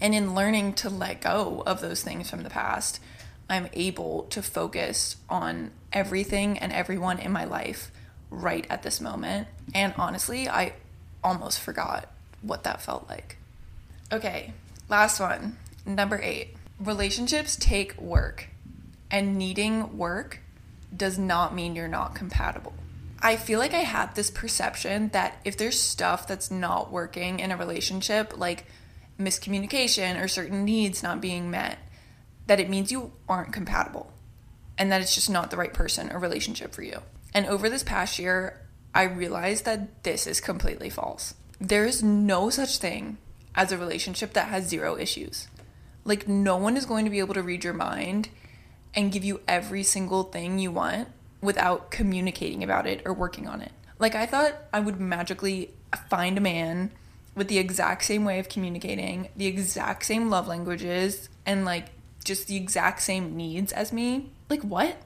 And 0.00 0.14
in 0.14 0.34
learning 0.34 0.74
to 0.74 0.90
let 0.90 1.20
go 1.20 1.62
of 1.66 1.80
those 1.80 2.02
things 2.02 2.28
from 2.28 2.42
the 2.42 2.50
past, 2.50 3.00
I'm 3.48 3.68
able 3.72 4.24
to 4.30 4.42
focus 4.42 5.16
on 5.28 5.70
everything 5.92 6.58
and 6.58 6.72
everyone 6.72 7.18
in 7.18 7.32
my 7.32 7.44
life 7.44 7.90
right 8.30 8.66
at 8.68 8.82
this 8.82 9.00
moment. 9.00 9.48
And 9.74 9.94
honestly, 9.96 10.48
I 10.48 10.74
almost 11.22 11.60
forgot 11.60 12.10
what 12.42 12.64
that 12.64 12.82
felt 12.82 13.08
like. 13.08 13.38
Okay, 14.12 14.52
last 14.88 15.18
one. 15.20 15.56
Number 15.84 16.20
eight 16.22 16.56
relationships 16.78 17.56
take 17.56 17.98
work, 18.00 18.48
and 19.10 19.36
needing 19.36 19.96
work 19.96 20.40
does 20.94 21.18
not 21.18 21.54
mean 21.54 21.74
you're 21.74 21.88
not 21.88 22.14
compatible. 22.14 22.74
I 23.20 23.36
feel 23.36 23.58
like 23.58 23.72
I 23.74 23.78
had 23.78 24.14
this 24.14 24.30
perception 24.30 25.08
that 25.08 25.38
if 25.44 25.56
there's 25.56 25.80
stuff 25.80 26.28
that's 26.28 26.50
not 26.50 26.92
working 26.92 27.40
in 27.40 27.50
a 27.50 27.56
relationship, 27.56 28.36
like 28.36 28.66
miscommunication 29.18 30.20
or 30.20 30.28
certain 30.28 30.64
needs 30.64 31.02
not 31.02 31.20
being 31.20 31.50
met, 31.50 31.78
that 32.46 32.60
it 32.60 32.68
means 32.68 32.92
you 32.92 33.12
aren't 33.28 33.52
compatible 33.52 34.12
and 34.78 34.92
that 34.92 35.00
it's 35.00 35.14
just 35.14 35.30
not 35.30 35.50
the 35.50 35.56
right 35.56 35.72
person 35.72 36.10
or 36.12 36.18
relationship 36.18 36.74
for 36.74 36.82
you. 36.82 37.02
And 37.34 37.46
over 37.46 37.68
this 37.68 37.82
past 37.82 38.18
year, 38.18 38.60
I 38.94 39.04
realized 39.04 39.64
that 39.64 40.04
this 40.04 40.26
is 40.26 40.40
completely 40.40 40.90
false. 40.90 41.34
There 41.60 41.84
is 41.84 42.02
no 42.02 42.50
such 42.50 42.78
thing 42.78 43.18
as 43.54 43.72
a 43.72 43.78
relationship 43.78 44.32
that 44.34 44.48
has 44.48 44.68
zero 44.68 44.96
issues. 44.96 45.48
Like, 46.04 46.28
no 46.28 46.56
one 46.56 46.76
is 46.76 46.86
going 46.86 47.04
to 47.04 47.10
be 47.10 47.18
able 47.18 47.34
to 47.34 47.42
read 47.42 47.64
your 47.64 47.74
mind 47.74 48.28
and 48.94 49.12
give 49.12 49.24
you 49.24 49.40
every 49.48 49.82
single 49.82 50.22
thing 50.22 50.58
you 50.58 50.70
want 50.70 51.08
without 51.40 51.90
communicating 51.90 52.62
about 52.62 52.86
it 52.86 53.02
or 53.04 53.12
working 53.12 53.48
on 53.48 53.60
it. 53.60 53.72
Like, 53.98 54.14
I 54.14 54.26
thought 54.26 54.54
I 54.72 54.80
would 54.80 55.00
magically 55.00 55.74
find 56.08 56.38
a 56.38 56.42
man 56.42 56.92
with 57.36 57.48
the 57.48 57.58
exact 57.58 58.04
same 58.04 58.24
way 58.24 58.40
of 58.40 58.48
communicating, 58.48 59.28
the 59.36 59.46
exact 59.46 60.04
same 60.06 60.28
love 60.28 60.48
languages, 60.48 61.28
and 61.44 61.64
like 61.64 61.90
just 62.24 62.48
the 62.48 62.56
exact 62.56 63.02
same 63.02 63.36
needs 63.36 63.72
as 63.72 63.92
me. 63.92 64.32
Like, 64.50 64.62
what? 64.62 64.96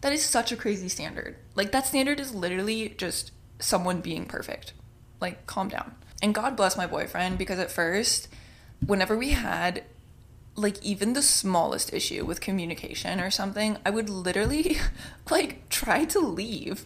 That 0.00 0.12
is 0.12 0.24
such 0.24 0.50
a 0.50 0.56
crazy 0.56 0.88
standard. 0.88 1.36
Like, 1.54 1.70
that 1.72 1.86
standard 1.86 2.18
is 2.18 2.34
literally 2.34 2.94
just 2.96 3.30
someone 3.58 4.00
being 4.00 4.24
perfect. 4.24 4.72
Like, 5.20 5.46
calm 5.46 5.68
down. 5.68 5.94
And 6.22 6.34
God 6.34 6.56
bless 6.56 6.76
my 6.76 6.86
boyfriend 6.86 7.36
because 7.36 7.58
at 7.58 7.70
first, 7.70 8.28
whenever 8.84 9.16
we 9.16 9.30
had 9.30 9.84
like 10.54 10.82
even 10.82 11.14
the 11.14 11.22
smallest 11.22 11.94
issue 11.94 12.24
with 12.24 12.40
communication 12.40 13.20
or 13.20 13.30
something, 13.30 13.78
I 13.86 13.90
would 13.90 14.10
literally 14.10 14.76
like 15.30 15.68
try 15.68 16.04
to 16.06 16.20
leave 16.20 16.84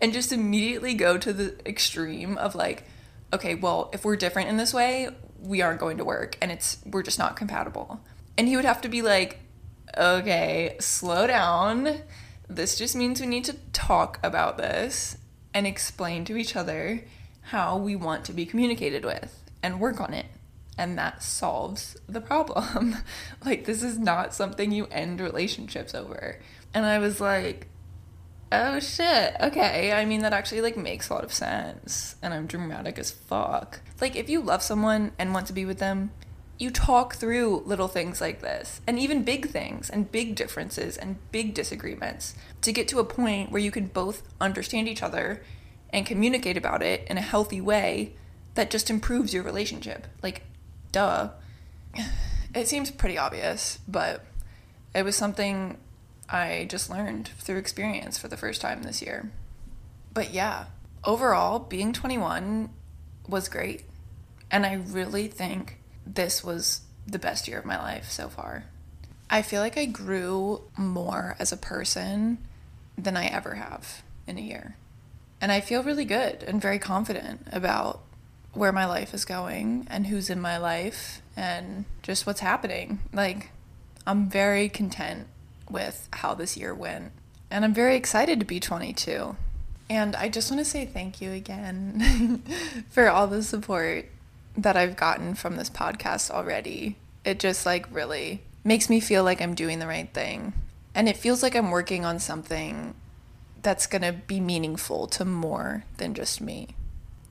and 0.00 0.12
just 0.12 0.32
immediately 0.32 0.94
go 0.94 1.16
to 1.16 1.32
the 1.32 1.56
extreme 1.66 2.36
of 2.38 2.54
like, 2.54 2.84
okay, 3.32 3.54
well, 3.54 3.90
if 3.92 4.04
we're 4.04 4.16
different 4.16 4.48
in 4.48 4.56
this 4.56 4.72
way, 4.72 5.08
we 5.40 5.60
aren't 5.60 5.80
going 5.80 5.98
to 5.98 6.04
work 6.04 6.36
and 6.40 6.50
it's 6.50 6.78
we're 6.86 7.02
just 7.02 7.18
not 7.18 7.36
compatible. 7.36 8.00
And 8.36 8.48
he 8.48 8.56
would 8.56 8.64
have 8.64 8.80
to 8.82 8.88
be 8.88 9.02
like, 9.02 9.40
okay, 9.96 10.76
slow 10.80 11.26
down. 11.26 12.00
This 12.48 12.76
just 12.76 12.96
means 12.96 13.20
we 13.20 13.26
need 13.26 13.44
to 13.44 13.56
talk 13.72 14.18
about 14.22 14.58
this 14.58 15.18
and 15.52 15.66
explain 15.66 16.24
to 16.24 16.36
each 16.36 16.56
other 16.56 17.04
how 17.48 17.76
we 17.76 17.94
want 17.94 18.24
to 18.24 18.32
be 18.32 18.46
communicated 18.46 19.04
with 19.04 19.42
and 19.62 19.80
work 19.80 20.00
on 20.00 20.12
it. 20.12 20.26
And 20.76 20.98
that 20.98 21.22
solves 21.22 21.96
the 22.08 22.20
problem. 22.20 22.96
like, 23.44 23.64
this 23.64 23.82
is 23.82 23.98
not 23.98 24.34
something 24.34 24.72
you 24.72 24.86
end 24.86 25.20
relationships 25.20 25.94
over. 25.94 26.40
And 26.72 26.84
I 26.84 26.98
was 26.98 27.20
like, 27.20 27.68
oh 28.54 28.80
shit, 28.80 29.36
okay. 29.40 29.92
I 29.92 30.04
mean, 30.04 30.22
that 30.22 30.32
actually 30.32 30.60
like 30.60 30.76
makes 30.76 31.08
a 31.08 31.14
lot 31.14 31.24
of 31.24 31.32
sense. 31.32 32.16
And 32.22 32.32
I'm 32.32 32.46
dramatic 32.46 32.98
as 32.98 33.10
fuck. 33.10 33.80
Like, 34.00 34.16
if 34.16 34.28
you 34.28 34.40
love 34.40 34.62
someone 34.62 35.12
and 35.18 35.32
want 35.32 35.46
to 35.48 35.52
be 35.52 35.64
with 35.64 35.78
them, 35.78 36.10
you 36.58 36.70
talk 36.70 37.16
through 37.16 37.62
little 37.66 37.88
things 37.88 38.20
like 38.20 38.40
this 38.40 38.80
and 38.86 38.98
even 38.98 39.24
big 39.24 39.48
things 39.48 39.90
and 39.90 40.12
big 40.12 40.36
differences 40.36 40.96
and 40.96 41.18
big 41.32 41.52
disagreements 41.52 42.34
to 42.62 42.72
get 42.72 42.86
to 42.88 43.00
a 43.00 43.04
point 43.04 43.50
where 43.50 43.60
you 43.60 43.72
can 43.72 43.86
both 43.86 44.22
understand 44.40 44.88
each 44.88 45.02
other 45.02 45.42
and 45.90 46.06
communicate 46.06 46.56
about 46.56 46.82
it 46.82 47.06
in 47.08 47.18
a 47.18 47.22
healthy 47.22 47.60
way 47.60 48.14
that 48.54 48.70
just 48.70 48.88
improves 48.88 49.34
your 49.34 49.42
relationship. 49.42 50.06
Like, 50.22 50.42
duh. 50.92 51.30
It 52.54 52.68
seems 52.68 52.92
pretty 52.92 53.18
obvious, 53.18 53.80
but 53.88 54.24
it 54.94 55.04
was 55.04 55.16
something 55.16 55.76
I 56.28 56.66
just 56.68 56.90
learned 56.90 57.28
through 57.38 57.58
experience 57.58 58.18
for 58.18 58.28
the 58.28 58.36
first 58.36 58.60
time 58.60 58.82
this 58.82 59.02
year. 59.02 59.30
But 60.12 60.32
yeah, 60.32 60.66
overall, 61.04 61.58
being 61.58 61.92
21 61.92 62.70
was 63.28 63.48
great. 63.48 63.82
And 64.50 64.64
I 64.64 64.74
really 64.74 65.28
think 65.28 65.78
this 66.06 66.44
was 66.44 66.82
the 67.06 67.18
best 67.18 67.48
year 67.48 67.58
of 67.58 67.64
my 67.64 67.78
life 67.78 68.10
so 68.10 68.28
far. 68.28 68.64
I 69.28 69.42
feel 69.42 69.60
like 69.60 69.76
I 69.76 69.86
grew 69.86 70.62
more 70.76 71.36
as 71.38 71.52
a 71.52 71.56
person 71.56 72.38
than 72.96 73.16
I 73.16 73.26
ever 73.26 73.54
have 73.54 74.02
in 74.26 74.38
a 74.38 74.42
year. 74.42 74.76
And 75.40 75.50
I 75.50 75.60
feel 75.60 75.82
really 75.82 76.04
good 76.04 76.42
and 76.42 76.60
very 76.60 76.78
confident 76.78 77.46
about 77.52 78.00
where 78.52 78.72
my 78.72 78.86
life 78.86 79.12
is 79.12 79.24
going 79.24 79.86
and 79.90 80.06
who's 80.06 80.30
in 80.30 80.40
my 80.40 80.56
life 80.56 81.20
and 81.36 81.84
just 82.02 82.26
what's 82.26 82.40
happening. 82.40 83.00
Like, 83.12 83.50
I'm 84.06 84.30
very 84.30 84.68
content 84.68 85.26
with 85.74 86.08
how 86.12 86.32
this 86.32 86.56
year 86.56 86.74
went. 86.74 87.12
And 87.50 87.64
I'm 87.64 87.74
very 87.74 87.96
excited 87.96 88.40
to 88.40 88.46
be 88.46 88.60
22. 88.60 89.36
And 89.90 90.16
I 90.16 90.30
just 90.30 90.50
want 90.50 90.64
to 90.64 90.70
say 90.70 90.86
thank 90.86 91.20
you 91.20 91.32
again 91.32 92.42
for 92.90 93.10
all 93.10 93.26
the 93.26 93.42
support 93.42 94.06
that 94.56 94.76
I've 94.76 94.96
gotten 94.96 95.34
from 95.34 95.56
this 95.56 95.68
podcast 95.68 96.30
already. 96.30 96.96
It 97.24 97.38
just 97.38 97.66
like 97.66 97.86
really 97.94 98.40
makes 98.64 98.88
me 98.88 99.00
feel 99.00 99.24
like 99.24 99.42
I'm 99.42 99.54
doing 99.54 99.80
the 99.80 99.86
right 99.86 100.12
thing. 100.14 100.54
And 100.94 101.08
it 101.08 101.18
feels 101.18 101.42
like 101.42 101.54
I'm 101.54 101.70
working 101.70 102.04
on 102.04 102.18
something 102.18 102.94
that's 103.62 103.86
going 103.86 104.02
to 104.02 104.12
be 104.12 104.40
meaningful 104.40 105.06
to 105.08 105.24
more 105.24 105.84
than 105.96 106.14
just 106.14 106.40
me. 106.40 106.68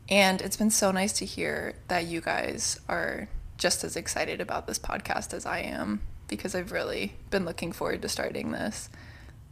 And 0.10 0.42
it's 0.42 0.58
been 0.58 0.70
so 0.70 0.92
nice 0.92 1.14
to 1.14 1.26
hear 1.26 1.76
that 1.88 2.06
you 2.06 2.22
guys 2.22 2.80
are 2.90 3.30
just 3.58 3.84
as 3.84 3.96
excited 3.96 4.42
about 4.42 4.68
this 4.68 4.80
podcast 4.80 5.34
as 5.34 5.46
I 5.46 5.60
am 5.60 6.02
because 6.36 6.56
I've 6.56 6.72
really 6.72 7.14
been 7.30 7.46
looking 7.46 7.72
forward 7.72 8.02
to 8.02 8.10
starting 8.10 8.52
this. 8.52 8.90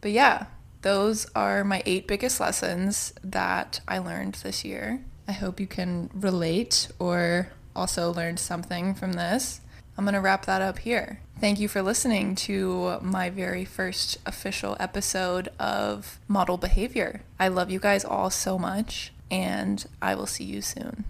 But 0.00 0.12
yeah, 0.12 0.46
those 0.82 1.26
are 1.34 1.64
my 1.64 1.82
eight 1.86 2.06
biggest 2.06 2.40
lessons 2.40 3.14
that 3.22 3.80
I 3.86 3.98
learned 3.98 4.34
this 4.36 4.64
year. 4.64 5.04
I 5.28 5.32
hope 5.32 5.60
you 5.60 5.66
can 5.66 6.10
relate 6.12 6.88
or 6.98 7.48
also 7.74 8.12
learn 8.12 8.36
something 8.36 8.94
from 8.94 9.12
this. 9.12 9.60
I'm 9.96 10.04
going 10.04 10.14
to 10.14 10.20
wrap 10.20 10.46
that 10.46 10.62
up 10.62 10.78
here. 10.78 11.20
Thank 11.38 11.60
you 11.60 11.68
for 11.68 11.82
listening 11.82 12.34
to 12.36 12.98
my 13.00 13.30
very 13.30 13.64
first 13.64 14.18
official 14.26 14.76
episode 14.80 15.48
of 15.58 16.18
Model 16.28 16.56
Behavior. 16.56 17.22
I 17.38 17.48
love 17.48 17.70
you 17.70 17.78
guys 17.78 18.04
all 18.04 18.30
so 18.30 18.58
much, 18.58 19.12
and 19.30 19.84
I 20.00 20.14
will 20.14 20.26
see 20.26 20.44
you 20.44 20.62
soon. 20.62 21.04